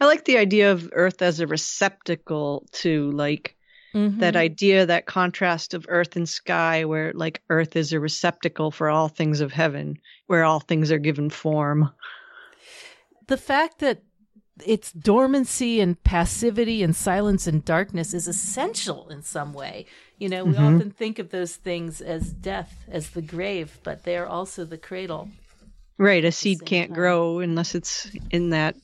[0.00, 3.56] I like the idea of Earth as a receptacle to like
[3.94, 4.36] that Mhm.
[4.36, 9.08] idea, that contrast of Earth and sky, where like Earth is a receptacle for all
[9.08, 11.90] things of heaven, where all things are given form.
[13.26, 14.02] the fact that
[14.66, 19.86] its dormancy and passivity and silence and darkness is essential in some way.
[20.18, 20.74] You know, we Mhm.
[20.76, 24.78] often think of those things as death, as the grave, but they are also the
[24.78, 25.30] cradle.
[25.98, 26.94] Right, a seed can't time.
[26.94, 28.76] grow unless it's in that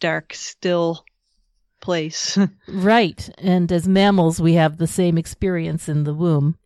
[0.00, 1.04] dark, still
[1.80, 2.38] place.
[2.68, 3.28] Right.
[3.38, 6.56] And as mammals, we have the same experience in the womb.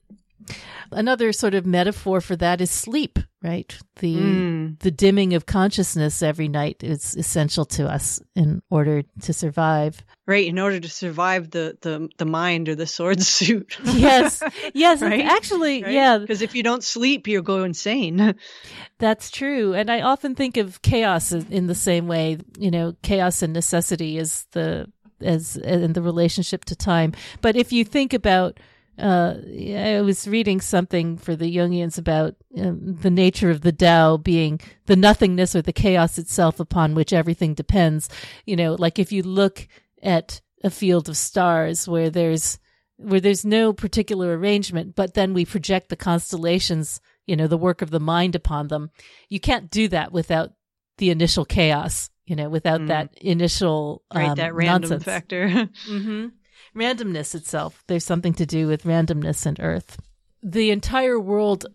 [0.93, 3.77] Another sort of metaphor for that is sleep, right?
[4.01, 4.79] The Mm.
[4.81, 10.05] the dimming of consciousness every night is essential to us in order to survive.
[10.27, 13.77] Right, in order to survive the the, the mind or the sword suit.
[13.85, 14.43] Yes.
[14.75, 15.25] Yes, Right?
[15.25, 18.35] actually, yeah, Because if you don't sleep, you'll go insane.
[18.99, 19.75] That's true.
[19.75, 23.53] And I often think of chaos in in the same way, you know, chaos and
[23.53, 24.87] necessity is the
[25.21, 27.13] as in the relationship to time.
[27.41, 28.61] But if you think about
[28.99, 29.35] uh,
[29.77, 34.61] I was reading something for the Jungians about um, the nature of the Tao being
[34.87, 38.09] the nothingness or the chaos itself upon which everything depends.
[38.47, 39.67] You know, like if you look
[40.03, 42.59] at a field of stars where there's
[42.99, 47.83] where there's no particular arrangement, but then we project the constellations, you know, the work
[47.83, 48.91] of the mind upon them.
[49.29, 50.53] You can't do that without
[50.97, 52.87] the initial chaos, you know, without Mm.
[52.89, 55.05] that initial Right, um, that random nonsense.
[55.05, 55.69] factor.
[55.87, 56.29] hmm
[56.77, 57.83] Randomness itself.
[57.87, 59.99] There's something to do with randomness and Earth.
[60.43, 61.67] The entire world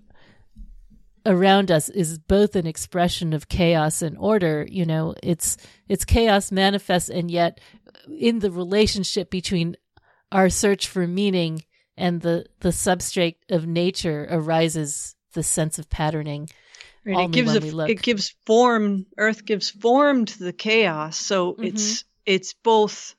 [1.25, 4.65] around us is both an expression of chaos and order.
[4.69, 7.59] You know, it's it's chaos manifest, and yet
[8.15, 9.75] in the relationship between
[10.31, 11.63] our search for meaning
[11.97, 16.49] and the the substrate of nature arises the sense of patterning.
[17.03, 19.07] Right, it gives a, it gives form.
[19.17, 21.17] Earth gives form to the chaos.
[21.17, 21.65] So Mhm.
[21.65, 23.15] it's it's both.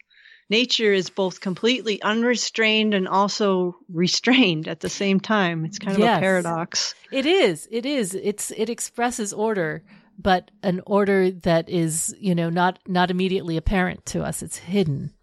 [0.53, 5.65] Nature is both completely unrestrained and also restrained at the same time.
[5.65, 6.19] It's kind of Yes.
[6.19, 6.95] a paradox.
[7.11, 7.67] It is.
[7.71, 8.15] It is.
[8.15, 9.83] It's it expresses order,
[10.19, 14.43] but an order that is, you know, not not immediately apparent to us.
[14.43, 15.15] It's hidden.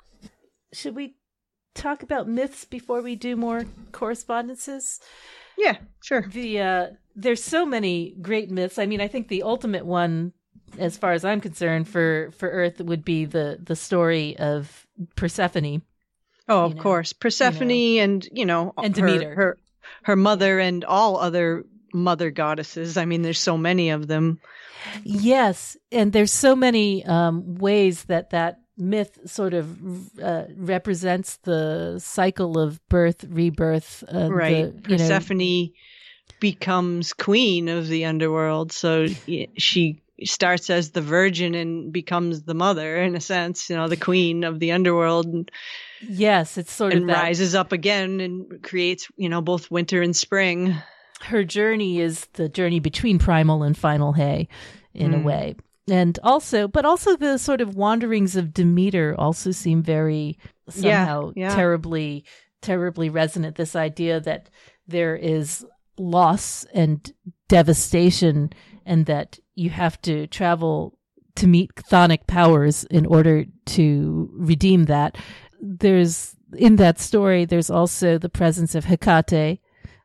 [0.73, 1.15] Should we
[1.75, 4.99] talk about myths before we do more correspondences?
[5.57, 6.25] Yeah, sure.
[6.27, 8.79] The uh there's so many great myths.
[8.79, 10.33] I mean, I think the ultimate one
[10.77, 15.81] as far as I'm concerned, for for Earth would be the the story of Persephone.
[16.47, 19.57] Oh, of know, course, Persephone, you know, and you know, and Demeter, her, her
[20.03, 22.97] her mother, and all other mother goddesses.
[22.97, 24.39] I mean, there's so many of them.
[25.03, 31.99] Yes, and there's so many um, ways that that myth sort of uh, represents the
[31.99, 34.03] cycle of birth, rebirth.
[34.11, 35.67] Uh, right, the, Persephone know,
[36.39, 39.07] becomes queen of the underworld, so
[39.57, 43.97] she starts as the virgin and becomes the mother in a sense, you know, the
[43.97, 45.51] queen of the underworld.
[46.01, 50.15] Yes, it's sort and of rises up again and creates, you know, both winter and
[50.15, 50.75] spring.
[51.21, 54.45] Her journey is the journey between primal and final Heh,
[54.93, 55.21] in mm.
[55.21, 55.55] a way,
[55.89, 60.37] and also, but also the sort of wanderings of Demeter also seem very
[60.69, 61.55] somehow yeah, yeah.
[61.55, 62.23] terribly,
[62.61, 63.57] terribly resonant.
[63.57, 64.49] This idea that
[64.87, 65.65] there is
[65.97, 67.11] loss and
[67.49, 68.51] devastation
[68.85, 70.97] and that you have to travel
[71.35, 75.17] to meet chthonic powers in order to redeem that.
[75.61, 79.59] There's in that story, there's also the presence of Hecate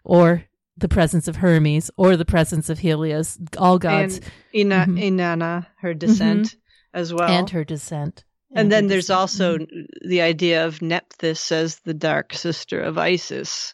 [0.04, 0.44] or
[0.76, 4.18] the presence of Hermes or the presence of Helios, all gods.
[4.18, 4.98] And Ina, mm-hmm.
[4.98, 6.98] Inanna, her descent mm-hmm.
[6.98, 7.28] as well.
[7.28, 8.24] And her descent.
[8.50, 10.08] And, and then there's also mm-hmm.
[10.08, 13.72] the idea of Nephthys as the dark sister of Isis.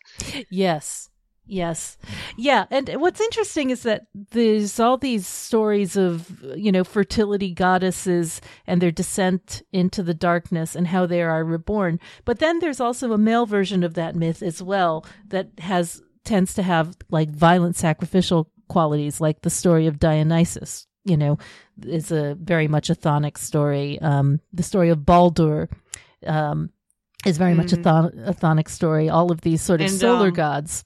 [0.50, 1.09] Yes.
[1.50, 1.98] Yes.
[2.36, 2.66] Yeah.
[2.70, 8.80] And what's interesting is that there's all these stories of, you know, fertility goddesses and
[8.80, 11.98] their descent into the darkness and how they are reborn.
[12.24, 16.54] But then there's also a male version of that myth as well that has, tends
[16.54, 21.36] to have like violent sacrificial qualities, like the story of Dionysus, you know,
[21.84, 23.98] is a very much a chthonic story.
[24.00, 25.68] Um, the story of Baldur,
[26.24, 26.70] um,
[27.26, 27.58] is very mm.
[27.58, 28.28] much a, mm-hmm.
[28.28, 29.08] a chthonic story.
[29.08, 30.84] All of these sort of and, solar um, gods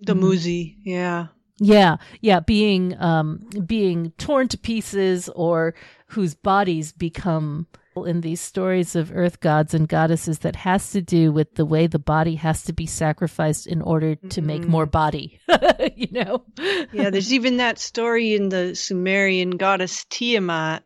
[0.00, 0.24] the mm-hmm.
[0.24, 1.28] Muzi, yeah.
[1.62, 5.74] Yeah, yeah, being um being torn to pieces or
[6.06, 7.66] whose bodies become
[8.06, 11.86] in these stories of earth gods and goddesses that has to do with the way
[11.86, 14.46] the body has to be sacrificed in order to mm-hmm.
[14.46, 15.40] make more body.
[15.96, 16.44] you know?
[16.92, 20.84] yeah, there's even that story in the Sumerian goddess Tiamat.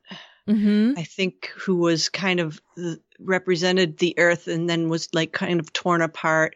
[0.49, 0.99] Mm-hmm.
[0.99, 2.61] I think who was kind of
[3.19, 6.55] represented the earth and then was like kind of torn apart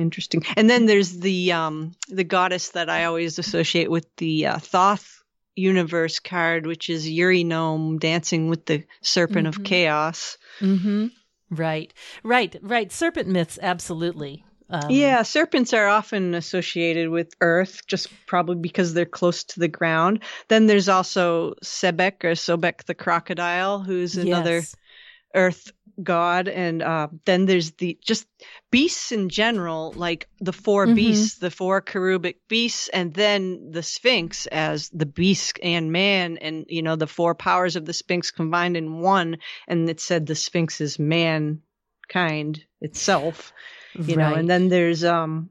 [0.00, 0.42] Interesting.
[0.56, 5.22] And then there's the um the goddess that I always associate with the uh, Thoth
[5.56, 9.60] universe card, which is Eurynome dancing with the serpent mm-hmm.
[9.60, 10.38] of chaos.
[10.60, 11.08] Mm-hmm.
[11.50, 12.92] Right, right, right.
[12.92, 14.44] Serpent myths, absolutely.
[14.68, 19.68] Um, yeah, serpents are often associated with earth, just probably because they're close to the
[19.68, 20.22] ground.
[20.46, 24.76] Then there's also Sebek or Sobek the crocodile, who's another yes.
[25.34, 28.26] earth god and uh, then there's the just
[28.70, 30.94] beasts in general like the 4 mm-hmm.
[30.94, 36.66] beasts the four cherubic beasts and then the sphinx as the beast and man and
[36.68, 40.34] you know the four powers of the sphinx combined in one and it said the
[40.34, 43.52] sphinx is mankind itself
[43.94, 44.16] you right.
[44.16, 45.50] know and then there's um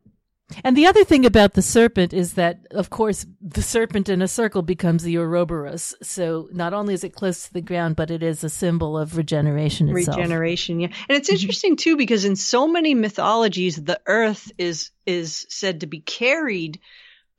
[0.63, 4.27] and the other thing about the serpent is that, of course, the serpent in a
[4.27, 5.95] circle becomes the Ouroboros.
[6.01, 9.17] So not only is it close to the ground, but it is a symbol of
[9.17, 10.17] regeneration itself.
[10.17, 10.87] Regeneration, yeah.
[11.07, 15.87] And it's interesting too because in so many mythologies, the earth is is said to
[15.87, 16.79] be carried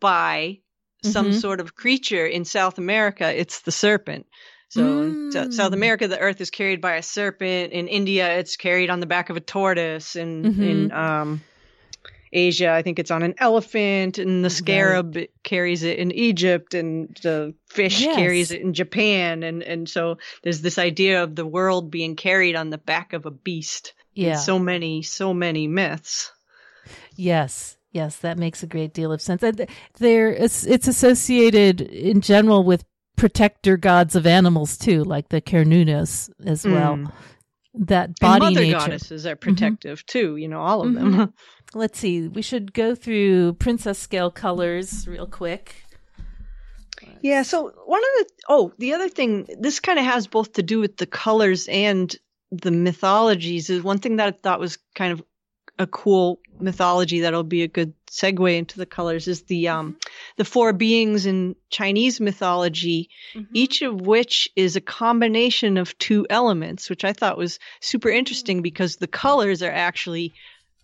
[0.00, 0.60] by
[1.02, 1.38] some mm-hmm.
[1.38, 2.26] sort of creature.
[2.26, 4.26] In South America, it's the serpent.
[4.68, 5.34] So mm.
[5.34, 7.72] in South America, the earth is carried by a serpent.
[7.72, 10.14] In India, it's carried on the back of a tortoise.
[10.14, 10.62] And mm-hmm.
[10.62, 11.40] in um,
[12.32, 15.30] Asia, I think it's on an elephant, and the scarab right.
[15.42, 18.16] carries it in Egypt, and the fish yes.
[18.16, 22.56] carries it in Japan, and and so there's this idea of the world being carried
[22.56, 23.94] on the back of a beast.
[24.14, 26.32] Yeah, so many, so many myths.
[27.16, 29.42] Yes, yes, that makes a great deal of sense.
[29.98, 32.84] There, it's, it's associated in general with
[33.16, 36.96] protector gods of animals too, like the Cernunnos as well.
[36.96, 37.12] Mm.
[37.74, 38.78] That body and mother nature.
[38.78, 40.18] goddesses are protective mm-hmm.
[40.18, 40.36] too.
[40.36, 41.16] You know, all of mm-hmm.
[41.16, 41.34] them.
[41.74, 42.26] let's see.
[42.26, 45.84] We should go through princess scale colors real quick.
[47.22, 47.42] Yeah.
[47.42, 50.80] So one of the oh, the other thing this kind of has both to do
[50.80, 52.14] with the colors and
[52.50, 55.22] the mythologies is one thing that I thought was kind of
[55.78, 59.96] a cool mythology that'll be a good segue into the colors is the um
[60.36, 63.52] the four beings in Chinese mythology, mm-hmm.
[63.54, 68.62] each of which is a combination of two elements, which I thought was super interesting
[68.62, 70.34] because the colors are actually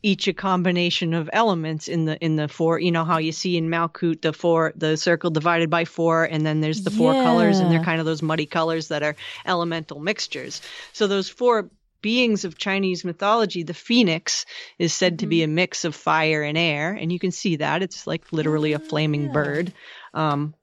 [0.03, 3.57] each a combination of elements in the in the four you know how you see
[3.57, 7.25] in Malkuth the four the circle divided by four and then there's the four yeah.
[7.25, 9.17] colors and they're kind of those muddy colors that are
[9.47, 10.61] elemental mixtures
[10.93, 11.71] so those four
[12.07, 14.47] beings of Chinese mythology the phoenix
[14.79, 15.25] is said mm-hmm.
[15.25, 15.53] to be mm-hmm.
[15.53, 18.79] a mix of fire and air and you can see that it's like literally a
[18.91, 19.73] flaming bird
[20.15, 20.55] um,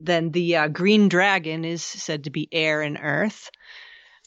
[0.00, 3.50] then the uh, green dragon is said to be air and earth.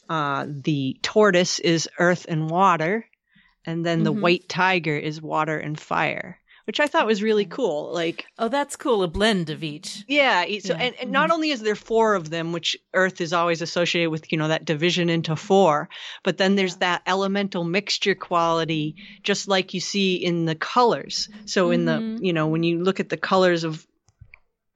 [0.08, 3.06] Uh, the tortoise is earth and water,
[3.64, 4.20] and then the Mhm.
[4.20, 7.92] white tiger is water and fire, which I thought was really cool.
[7.92, 9.02] Like, Oh, that's cool.
[9.02, 10.04] A blend of each.
[10.08, 10.76] yeah, so Yeah.
[10.80, 14.30] and, and not only is there four of them, which Earth is always associated with,
[14.32, 15.88] you know, that division into four,
[16.22, 21.28] but then there's that elemental mixture quality, just like you see in the colors.
[21.44, 22.18] So in the, Mhm.
[22.24, 23.86] you know, when you look at the colors of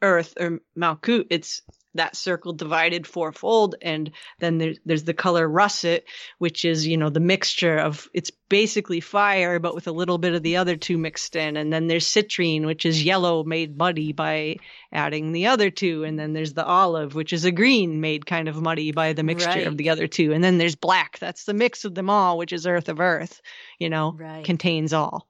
[0.02, 1.62] Earth or Malkut, it's
[1.96, 6.04] that circle divided fourfold, and then there's there's the color russet,
[6.38, 10.34] which is you know the mixture of it's basically fire, but with a little bit
[10.34, 14.12] of the other two mixed in, and then there's citrine, which is yellow made muddy
[14.12, 14.56] by
[14.92, 18.48] adding the other two, and then there's the olive, which is a green made kind
[18.48, 19.66] of muddy by the mixture Right.
[19.66, 22.52] of the other two, and then there's black, that's the mix of them all, which
[22.52, 23.40] is earth of earth,
[23.78, 24.44] you know, Right.
[24.44, 25.26] contains all.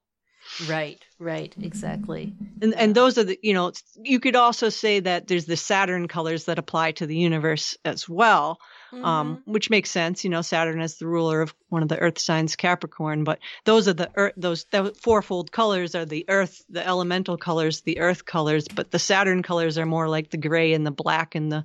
[0.69, 0.99] Right.
[1.19, 1.55] Right.
[1.61, 2.33] Exactly.
[2.63, 6.09] And and those are the you know you could also say that there's the Saturn
[6.09, 8.59] colors that apply to the universe as well,
[8.93, 9.05] Mm-hmm.
[9.05, 10.23] um, which makes sense.
[10.25, 13.25] You know, Saturn is the ruler of one of the Earth signs, Capricorn.
[13.25, 17.81] But those are the earth, those the fourfold colors are the Earth, the elemental colors,
[17.81, 18.67] the Earth colors.
[18.69, 21.65] But the Saturn colors are more like the gray and the black and the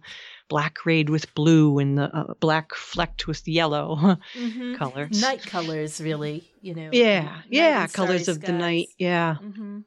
[0.50, 4.76] black rayed with blue and the uh, black flecked with yellow Mhm.
[4.82, 5.22] colors.
[5.22, 6.44] Night colors, really.
[6.62, 6.90] You know.
[6.92, 8.90] yeah, yeah, colors of the night.
[8.98, 9.80] Yeah, Mm-hmm.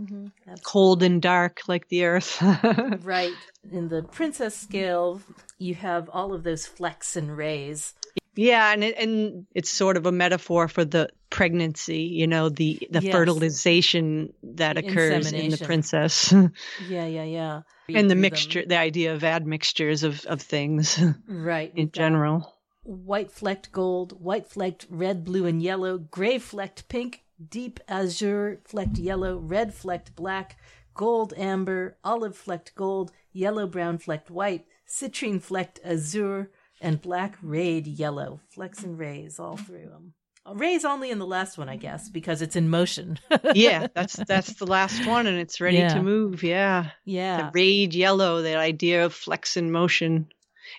[0.00, 0.54] Mm-hmm.
[0.64, 2.40] cold and dark like the Earth.
[3.02, 3.34] Right.
[3.70, 5.20] In the princess scale,
[5.62, 7.94] you have all of those flecks and rays.
[8.34, 12.78] Yeah, and it, and it's sort of a metaphor for the pregnancy, you know, the
[12.90, 13.12] the Yes.
[13.12, 16.32] fertilization that The occurs in the princess,
[16.88, 17.54] Yeah, yeah, yeah.
[17.88, 18.20] and the Through them.
[18.20, 20.98] mixture, the idea of admixtures of of things
[21.28, 21.72] Right.
[21.76, 22.54] in general.
[22.84, 28.98] White flecked gold, white flecked red, blue, and yellow, gray flecked pink, deep azure flecked
[28.98, 30.56] yellow, red flecked black,
[30.94, 37.86] gold amber, olive flecked gold, yellow brown flecked white, citrine flecked azure, and black rayed
[37.86, 38.40] yellow.
[38.50, 40.12] Flecks and rays all through them.
[40.54, 43.18] Rays only in the last one, I guess, because it's in motion.
[43.54, 45.94] yeah, that's that's the last one, and it's ready Yeah.
[45.94, 46.42] to move.
[46.42, 47.36] Yeah, yeah.
[47.42, 50.26] the rayed yellow, that idea of flex in motion.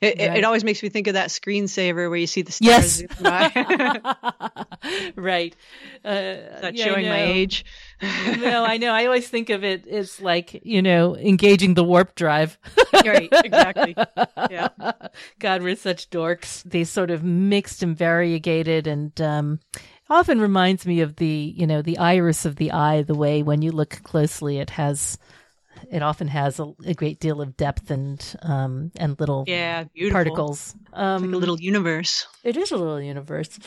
[0.01, 0.37] It, it, Right.
[0.39, 3.03] it always makes me think of that screensaver where you see the Yes.
[3.17, 4.01] stars by.
[5.15, 5.55] right.
[6.03, 7.63] Uh, Not yeah, showing my age.
[8.39, 8.91] No, I know.
[8.91, 12.57] I always think of it as like, you know, engaging the warp drive.
[13.05, 13.95] right, exactly.
[14.49, 14.69] Yeah.
[15.39, 16.63] God, we're such dorks.
[16.63, 19.59] They sort of mixed and variegated and um
[20.09, 23.61] often reminds me of the, you know, the iris of the eye, the way when
[23.61, 25.17] you look closely it has
[25.91, 30.13] it often has a, a great deal of depth and um and little Yeah, beautiful.
[30.15, 30.75] particles.
[30.93, 32.27] Um It's like a little universe.
[32.43, 33.57] it is a little universe.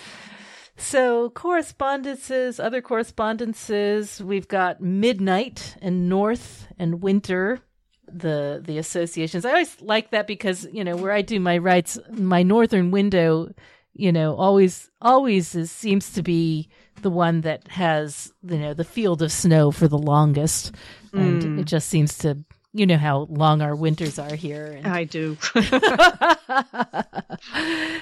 [0.78, 7.60] So, correspondences, other correspondences, we've got midnight and north and winter,
[8.06, 9.44] the the associations.
[9.44, 13.52] I always like that because, you know, where I do my rites, my northern window,
[13.94, 16.68] you know, always always is, seems to be
[17.02, 20.74] the one that has, you know, the field of snow for the longest.
[21.12, 21.58] And Mm.
[21.60, 22.38] it just seems to
[22.76, 24.66] you know how long our winters are here.
[24.66, 25.36] And I do.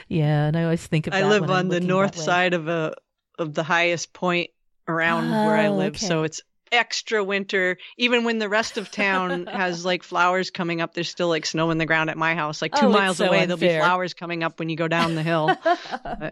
[0.08, 2.68] yeah, and I always think of I live when I'm on the north side of
[2.68, 2.94] a
[3.38, 4.50] of the highest point
[4.86, 6.40] around where I Oh, live, so it's
[6.72, 7.76] extra winter.
[7.96, 11.70] Even when the rest of town has like flowers coming up, there's still like snow
[11.70, 12.60] in the ground at my house.
[12.62, 15.14] Like two Oh, miles so away, there'll be flowers coming up when you go down
[15.14, 15.50] the hill.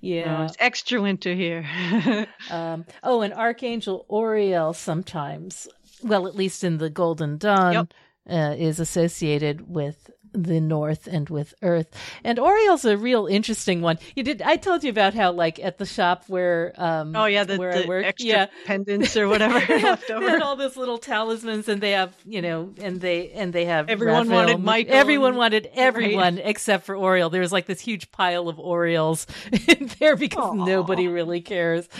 [0.00, 0.38] yeah.
[0.38, 2.26] No, it's extra winter here.
[2.50, 5.68] Um, oh, and Archangel Oriel sometimes,
[6.02, 7.94] well, at least in the Golden Dawn, Yep.
[8.30, 11.88] uh, is associated with the North and with Earth.
[12.24, 13.98] And Oriel's a real interesting one.
[14.16, 14.40] You did.
[14.40, 17.70] I told you about how, like, at the shop where, um, oh yeah, the, where
[17.74, 18.46] I the work, extra yeah.
[18.64, 20.30] pendants or whatever they left they over.
[20.30, 23.90] have all those little talismans, and they have, you know, and they and they have
[23.90, 24.36] Everyone Raphael.
[24.46, 27.28] wanted Michael Everyone wanted everyone except for Oriel.
[27.28, 29.26] There was like this huge pile of orioles
[29.68, 30.64] in there because Aw.
[30.64, 31.90] nobody really cares.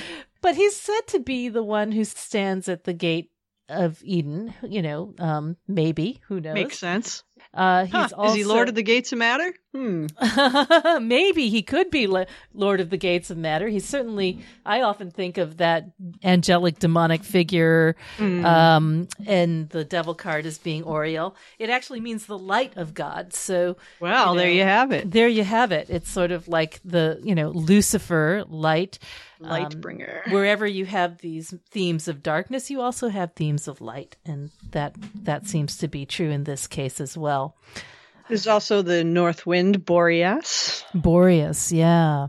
[0.40, 3.30] But he's said to be the one who stands at the gate
[3.68, 4.54] of Eden.
[4.62, 6.54] You know, um, maybe who knows?
[6.54, 7.22] Makes sense.
[7.54, 9.52] Uh, he's Huh, also Is he Lord of the Gates of Matter?
[9.74, 10.06] Hmm.
[11.00, 13.68] Maybe he could be Le- Lord of the Gates of Matter.
[13.68, 14.40] He's certainly.
[14.64, 15.86] I often think of that
[16.22, 18.44] angelic demonic figure, Hmm.
[18.44, 21.34] um, and the devil card as being Oriel.
[21.58, 23.32] It actually means the light of God.
[23.34, 25.10] So Well, you there you have it.
[25.10, 25.90] there you have it.
[25.90, 28.98] It's sort of like the you know Lucifer light.
[29.42, 30.22] Light Um, bringer.
[30.30, 34.94] Wherever you have these themes of darkness, you also have themes of light, and that
[35.24, 37.56] that seems to be true in this case as well.
[38.28, 40.84] There's also the North Wind Boreas.
[40.94, 42.28] Boreas, yeah,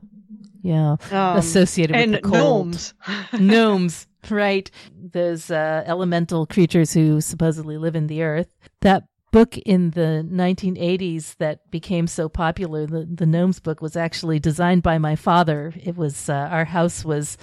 [0.61, 2.68] yeah, Um, associated with the cold.
[2.68, 2.93] gnomes.
[3.39, 4.70] gnomes, right?
[4.97, 8.47] Those uh, elemental creatures who supposedly live in the earth.
[8.82, 9.03] That
[9.34, 14.84] book in the 1980s that became so popular, the, the Gnomes book, was actually designed
[14.84, 15.74] by my father.
[15.84, 17.36] It was, uh, our house was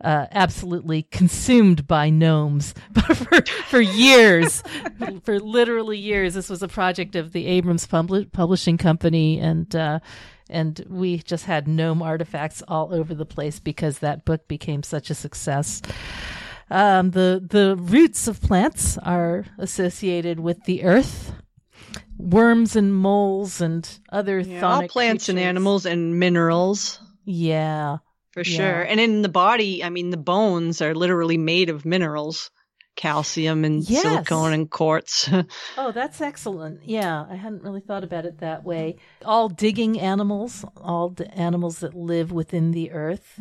[0.00, 2.74] uh, absolutely consumed by gnomes
[3.14, 4.62] for, for years,
[5.24, 6.32] for literally years.
[6.32, 10.00] This was a project of the Abrams Publi- Publishing Company, and uh,
[10.48, 15.10] and we just had gnome artifacts all over the place because that book became such
[15.10, 15.80] a success.
[16.70, 21.32] Um, the the roots of plants are associated with the earth.
[22.16, 25.28] Worms and moles and other yeah, all plants creatures.
[25.30, 27.00] and animals and minerals.
[27.24, 27.98] Yeah,
[28.30, 28.56] for Yeah.
[28.56, 28.82] sure.
[28.82, 32.50] And in the body, I mean, the bones are literally made of minerals,
[32.96, 34.02] calcium and Yes.
[34.02, 35.28] silicone and quartz.
[35.76, 36.84] Oh, that's excellent.
[36.84, 38.96] Yeah, I hadn't really thought about it that way.
[39.24, 43.40] All digging animals, all the animals that live within the earth.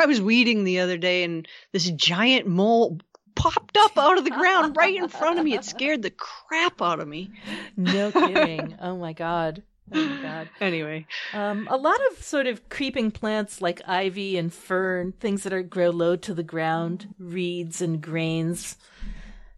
[0.00, 2.98] I was weeding the other day and this giant mole
[3.34, 5.54] popped up out of the ground right in front of me.
[5.54, 7.30] It scared the crap out of me.
[7.76, 8.76] No kidding.
[8.80, 9.62] oh my god.
[9.94, 10.48] Oh my god.
[10.60, 15.52] Anyway, Um, a lot of sort of creeping plants like ivy and fern, things that
[15.52, 18.76] are grow low to the ground, reeds and grains,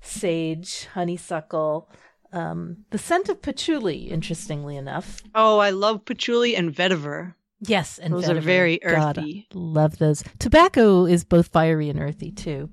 [0.00, 1.88] sage, honeysuckle.
[2.32, 5.22] Um, the scent of patchouli, interestingly enough.
[5.34, 7.34] oh, I love patchouli and vetiver.
[7.66, 9.46] Yes, and Those are very God, earthy.
[9.54, 10.22] love those.
[10.38, 12.70] Tobacco is both fiery and earthy too.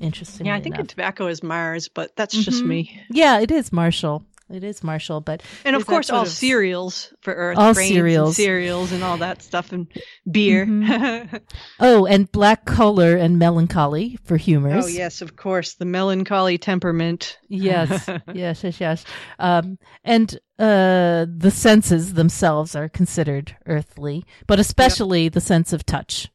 [0.00, 0.46] Interesting.
[0.46, 2.66] Yeah, I think tobacco is Mars, but that's just Mhm.
[2.66, 3.00] me.
[3.10, 4.24] Yeah, it is martial.
[4.50, 7.58] It is martial, but And of course, all of- cereals for Earth.
[7.58, 8.28] All cereals.
[8.30, 9.86] And cereals and all that stuff and
[10.30, 10.64] beer.
[10.64, 11.40] Mhm.
[11.80, 14.84] oh, and black choler and melancholy for humors.
[14.84, 15.74] oh, yes, of course.
[15.74, 17.38] The melancholy temperament.
[17.48, 19.04] yes, yes, yes, yes.
[19.38, 26.28] Um, and uh, the senses themselves are considered earthly, but especially the sense of touch,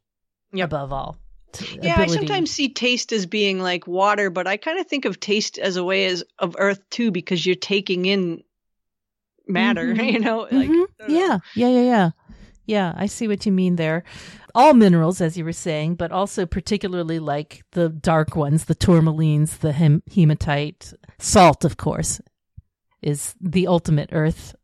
[0.53, 0.68] Yep.
[0.70, 1.18] above all.
[1.82, 5.20] Yeah, I sometimes see taste as being like water, but I kind of think of
[5.20, 8.43] taste as a way as of earth too, because you're taking in
[9.47, 9.93] matter.
[9.93, 10.12] Mhm.
[10.14, 10.86] You know, like Mhm.
[11.01, 11.08] I.
[11.08, 12.10] Yeah, yeah, yeah, yeah.
[12.66, 14.04] Yeah, I see what you mean there.
[14.56, 19.60] All minerals, as you were saying, but also particularly like the dark ones, the tourmalines,
[19.60, 22.22] the hem- hematite, salt, of course,
[23.01, 24.56] is the ultimate earth.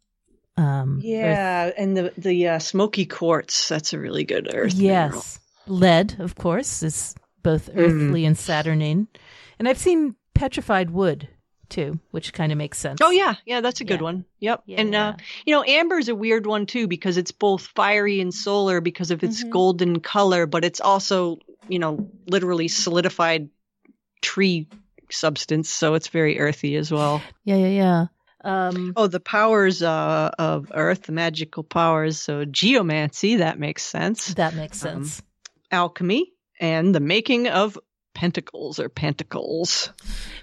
[0.55, 3.67] Um, earth- yeah, and the the uh, smoky quartz.
[3.67, 4.73] That's a really good earth.
[4.75, 5.09] yes.
[5.11, 5.25] mineral.
[5.69, 7.79] Lead, of course, is both Mm-hmm.
[7.79, 9.07] earthly and saturnine.
[9.57, 11.27] And I've seen petrified wood
[11.69, 12.99] too, which kind of makes sense.
[13.03, 14.03] Oh yeah, yeah, that's a good Yeah.
[14.03, 14.25] one.
[14.39, 14.63] Yep.
[14.65, 15.07] Yeah, and yeah.
[15.09, 15.13] uh
[15.45, 19.23] you know, amber's a weird one too because it's both fiery and solar because of
[19.23, 19.51] its Mhm.
[19.51, 23.49] golden color, but it's also, you know, literally solidified
[24.21, 24.67] tree
[25.11, 27.21] substance, so it's very earthy as well.
[27.45, 28.05] Yeah, yeah, yeah.
[28.43, 32.19] Um, Oh, the powers uh, of Earth, the magical powers.
[32.19, 34.33] So geomancy, that makes sense.
[34.35, 35.21] that makes Um, sense.
[35.71, 37.77] Alchemy and the making of
[38.13, 39.91] pentacles or pantacles.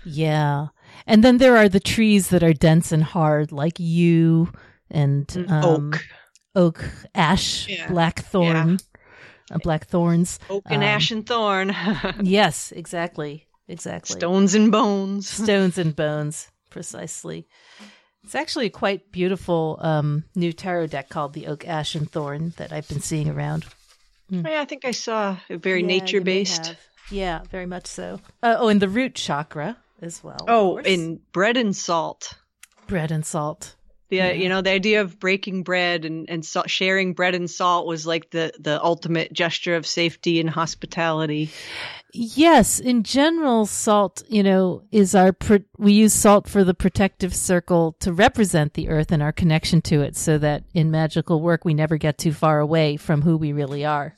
[0.04, 0.68] Yeah.
[1.06, 4.50] And then there are the trees that are dense and hard, like yew
[4.90, 6.04] and Mm, um, Oak,
[6.54, 7.88] oak, ash, Yeah.
[7.88, 8.78] blackthorn,
[9.50, 10.38] uh, black thorns.
[10.48, 11.74] oak and um, ash and thorn,
[12.22, 14.16] Yes, exactly, exactly.
[14.18, 15.28] stones and bones.
[15.44, 17.46] stones and bones, precisely.
[18.24, 22.54] It's actually a quite beautiful um, new tarot deck called the Oak, Ash, and Thorn
[22.56, 23.64] that I've been seeing around.
[24.28, 26.74] Yeah, I think I saw a very Yeah, nature based.
[27.10, 28.20] Yeah, very much so.
[28.42, 30.44] Uh, oh, and the root chakra as well.
[30.48, 32.34] Oh, in bread and salt.
[32.86, 33.76] bread and salt.
[34.08, 34.32] The Yeah.
[34.32, 38.30] you know the idea of breaking bread and and sharing bread and salt was like
[38.30, 41.50] the the ultimate gesture of safety and hospitality.
[42.12, 47.34] Yes, in general, salt, you know, is our, pro- we use salt for the protective
[47.34, 51.66] circle to represent the earth and our connection to it so that in magical work
[51.66, 54.14] we never get too far away from who we really are.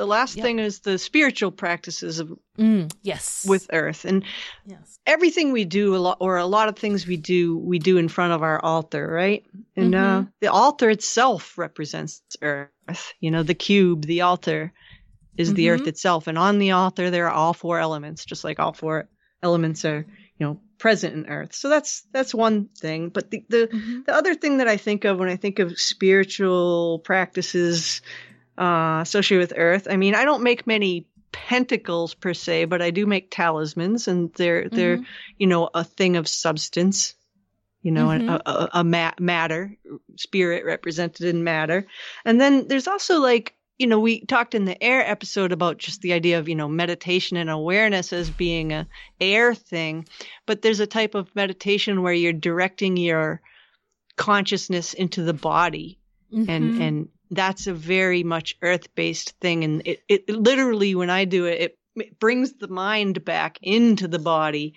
[0.00, 0.42] The last Yep.
[0.44, 3.44] thing is the spiritual practices of Mm, yes.
[3.46, 4.24] with earth and
[4.66, 4.98] yes.
[5.06, 8.08] everything we do a lot or a lot of things we do we do in
[8.08, 9.44] front of our altar right
[9.76, 10.32] and uh, Mhm.
[10.40, 14.72] the altar itself represents earth you know the cube the altar
[15.36, 15.70] is the Mhm.
[15.72, 19.06] earth itself and on the altar there are all four elements just like all four
[19.42, 20.06] elements are
[20.38, 24.06] you know present in earth so that's that's one thing but the the, Mhm.
[24.06, 28.00] the other thing that i think of when i think of spiritual practices
[28.60, 32.90] uh, associated with earth i mean i don't make many pentacles per se but i
[32.90, 35.04] do make talismans and they're they're Mhm.
[35.38, 37.14] you know a thing of substance
[37.82, 38.28] you know Mhm.
[38.28, 39.76] a, a, a ma- matter
[40.16, 41.86] spirit represented in matter
[42.24, 46.02] and then there's also like you know we talked in the air episode about just
[46.02, 48.86] the idea of you know meditation and awareness as being a
[49.20, 50.06] air thing
[50.46, 53.40] but there's a type of meditation where you're directing your
[54.16, 55.98] consciousness into the body
[56.32, 56.80] and Mhm.
[56.80, 61.46] and that's a very much earth based thing and it, it literally when i do
[61.46, 64.74] it, it it brings the mind back into the body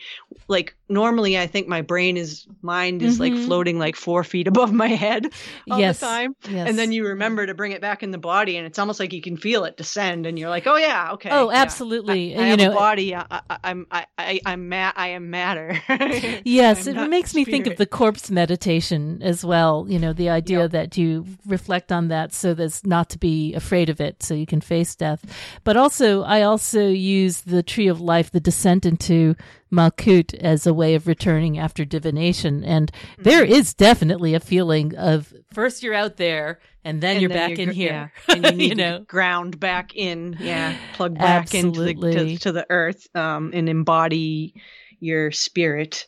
[0.47, 3.45] like normally I think my brain is mind is like Mhm.
[3.45, 5.27] floating like four feet above my head
[5.69, 5.99] all yes.
[5.99, 6.35] the time.
[6.49, 6.69] Yes.
[6.69, 9.11] And then you remember to bring it back in the body, and it's almost like
[9.13, 11.57] you can feel it descend, and you're like, "Oh yeah, okay." Oh, yeah.
[11.61, 12.35] absolutely.
[12.35, 13.15] I, I And, have you a know, body.
[13.15, 15.81] I, I, I'm I, I I'm ma- I am matter.
[16.45, 19.85] Yes, it makes me think of the corpse meditation as well.
[19.89, 20.71] You know, the idea Yep.
[20.71, 24.45] that you reflect on that so that's not to be afraid of it, so you
[24.45, 25.25] can face death.
[25.63, 29.35] But also, I also use the tree of life, the descent into
[29.73, 32.63] Malkut, as a way of returning after divination.
[32.63, 37.29] And there is definitely a feeling of first you're out there and then And you're
[37.29, 38.11] then back in here.
[38.29, 38.35] yeah.
[38.35, 38.99] and you need know?
[38.99, 43.67] to ground back in, yeah, plug back into the to, to the earth, um, and
[43.67, 44.53] embody
[44.99, 46.07] your spirit.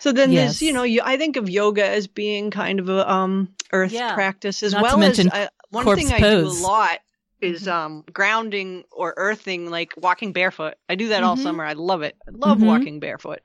[0.00, 0.44] So then Yes.
[0.44, 3.92] there's, you know, you, I think of yoga as being kind of a um, earth
[3.92, 4.14] Yeah.
[4.14, 6.54] practice as Not well as uh, one thing I pose.
[6.54, 6.60] Mm-hmm.
[6.60, 6.98] do a lot
[7.44, 10.74] is um, grounding or earthing, like walking barefoot.
[10.88, 11.42] I do that all Mhm.
[11.42, 11.64] summer.
[11.64, 12.16] I love it.
[12.26, 12.66] I love Mhm.
[12.66, 13.40] walking barefoot.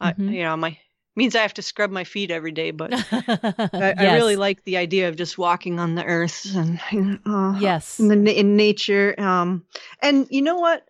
[0.00, 0.32] I, Mhm.
[0.34, 0.78] you know, my
[1.16, 3.04] means I have to scrub my feet every day, but I,
[3.74, 8.00] I I really like the idea of just walking on the earth and uh, Yes.
[8.00, 9.14] in, the, in nature.
[9.18, 9.64] Um,
[10.02, 10.88] and you know what?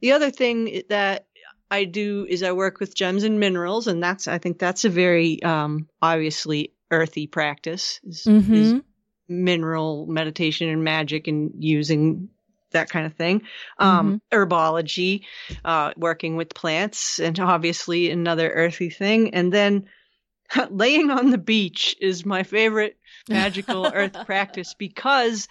[0.00, 1.26] The other thing that
[1.70, 4.88] I do is I work with gems and minerals, and that's I think that's a
[4.88, 8.00] very um, obviously earthy practice.
[8.04, 8.82] Is, is Mhm.
[9.28, 12.28] Mineral meditation and magic and using
[12.72, 13.42] that kind of thing.
[13.78, 15.22] Um, Herbology,
[15.64, 19.34] uh, working with plants, and obviously another earthy thing.
[19.34, 19.86] And then
[20.70, 22.98] laying on the beach is my favorite
[23.28, 25.48] magical earth practice because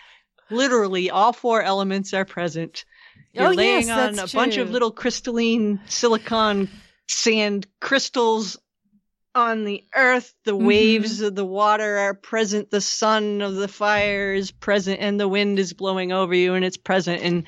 [0.50, 2.86] literally all four elements are present.
[3.34, 6.70] You're Oh, laying yes, on a that's bunch of little crystalline silicon
[7.08, 8.58] sand crystals
[9.36, 10.34] on the earth.
[10.46, 10.66] The Mm-hmm.
[10.66, 12.72] waves of the water are present.
[12.72, 16.64] The sun of the fire is present, and the wind is blowing over you, and
[16.64, 17.22] it's present.
[17.22, 17.44] And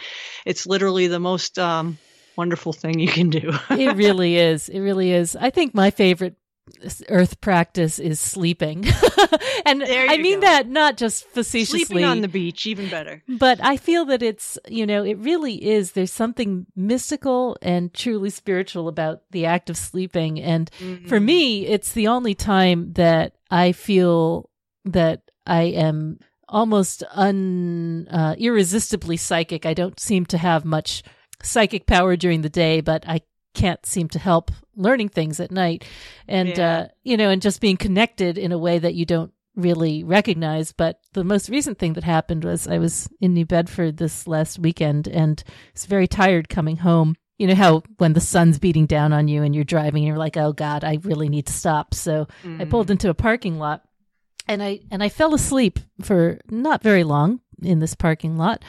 [0.46, 1.98] it's literally the most um,
[2.36, 3.54] wonderful thing you can do.
[3.72, 4.70] it really is.
[4.70, 5.36] It really is.
[5.36, 6.36] I think my favorite
[7.10, 8.86] earth practice is sleeping.
[9.66, 10.48] and I mean go.
[10.48, 11.86] that not just facetiously.
[11.86, 13.24] Sleeping on the beach, even better.
[13.28, 15.92] but I feel that it's, you know, it really is.
[15.94, 20.40] There's something mystical and truly spiritual about the act of sleeping.
[20.40, 21.08] And Mm-hmm.
[21.08, 24.50] for me, it's the only time that I feel
[24.86, 29.66] that I am almost un, uh, irresistibly psychic.
[29.66, 31.04] I don't seem to have much
[31.42, 33.22] psychic power during the day, but I
[33.58, 35.84] can't seem to help learning things at night.
[36.28, 36.70] And, Yeah.
[36.78, 40.72] uh, you know, and just being connected in a way that you don't really recognize.
[40.72, 44.60] But the most recent thing that happened was I was in New Bedford this last
[44.60, 45.44] weekend and
[45.74, 47.16] was very tired coming home.
[47.40, 50.26] You know how when the sun's beating down on you and you're driving, and you're
[50.26, 51.94] like, oh God, I really need to stop.
[51.94, 52.70] So I Mm.
[52.70, 53.82] pulled into a parking lot
[54.48, 58.64] and I and I fell asleep for not very long in this parking lot.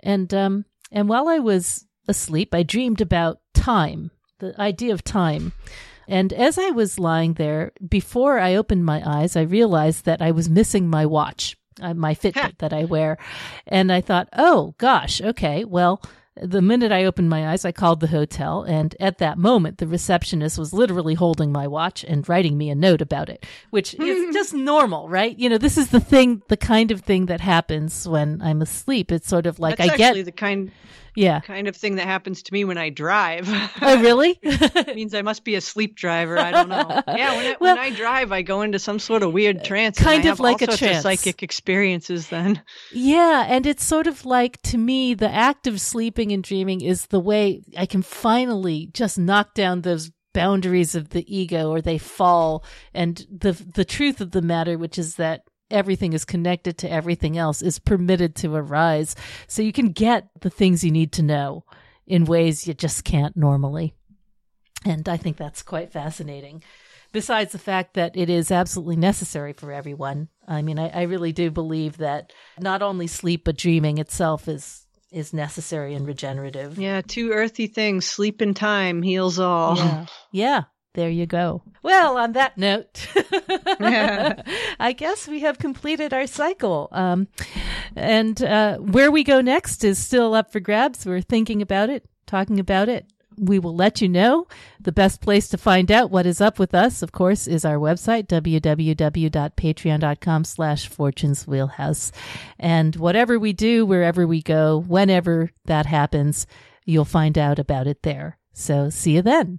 [0.00, 4.10] And um and while I was asleep, I dreamed about time,
[4.52, 5.52] the idea of time.
[6.06, 10.32] And as I was lying there, before I opened my eyes, I realized that I
[10.32, 13.16] was missing my watch, uh, my Fitbit that I wear.
[13.66, 16.02] And I thought, oh gosh, okay, well,
[16.36, 18.64] the minute I opened my eyes, I called the hotel.
[18.64, 22.74] And at that moment, the receptionist was literally holding my watch and writing me a
[22.74, 25.38] note about it, which is just normal, right?
[25.38, 29.12] You know, this is the thing, the kind of thing that happens when I'm asleep.
[29.12, 30.72] It's sort of like That's I actually get, the kind
[31.14, 31.40] yeah.
[31.40, 33.48] kind of thing that happens to me when I drive.
[33.80, 34.38] Oh, really?
[34.42, 36.38] It means I must be a sleep driver.
[36.38, 37.02] I don't know.
[37.08, 39.64] Yeah, when I, Well- when I drive, I go into some sort of weird uh,
[39.64, 39.98] trance.
[39.98, 42.28] and Kind of like a sorts of psychic experiences.
[42.28, 42.62] Then
[42.92, 47.06] Yeah, and it's sort of like to me the act of sleeping and dreaming is
[47.06, 51.96] the way I can finally just knock down those boundaries of the ego or they
[51.98, 56.90] fall and the the truth of the matter which is that everything is connected to
[56.90, 61.22] everything else is permitted to arise so you can get the things you need to
[61.22, 61.64] know
[62.06, 63.94] in ways you just can't normally.
[64.84, 66.62] And I think that's quite fascinating
[67.12, 70.28] besides the fact that it is absolutely necessary for everyone.
[70.46, 74.82] I mean, I, I really do believe that not only sleep but dreaming itself is
[75.10, 76.76] is necessary and regenerative.
[76.76, 79.76] yeah, two earthy things: sleep and time heals all.
[79.76, 80.06] Yeah.
[80.32, 80.62] Yeah.
[80.94, 81.62] There you go.
[81.82, 83.08] Well, on that note,
[84.78, 86.88] I guess we have completed our cycle.
[86.92, 87.26] Um,
[87.96, 91.04] and uh, where we go next is still up for grabs.
[91.04, 93.06] We're thinking about it, talking about it.
[93.36, 94.46] We will let you know.
[94.80, 97.78] The best place to find out what is up with us, of course, is our
[97.78, 102.12] website, www.patreon.com slash fortunes wheelhouse.
[102.56, 106.46] And whatever we do, wherever we go, whenever that happens,
[106.84, 108.38] you'll find out about it there.
[108.52, 109.58] So see you then.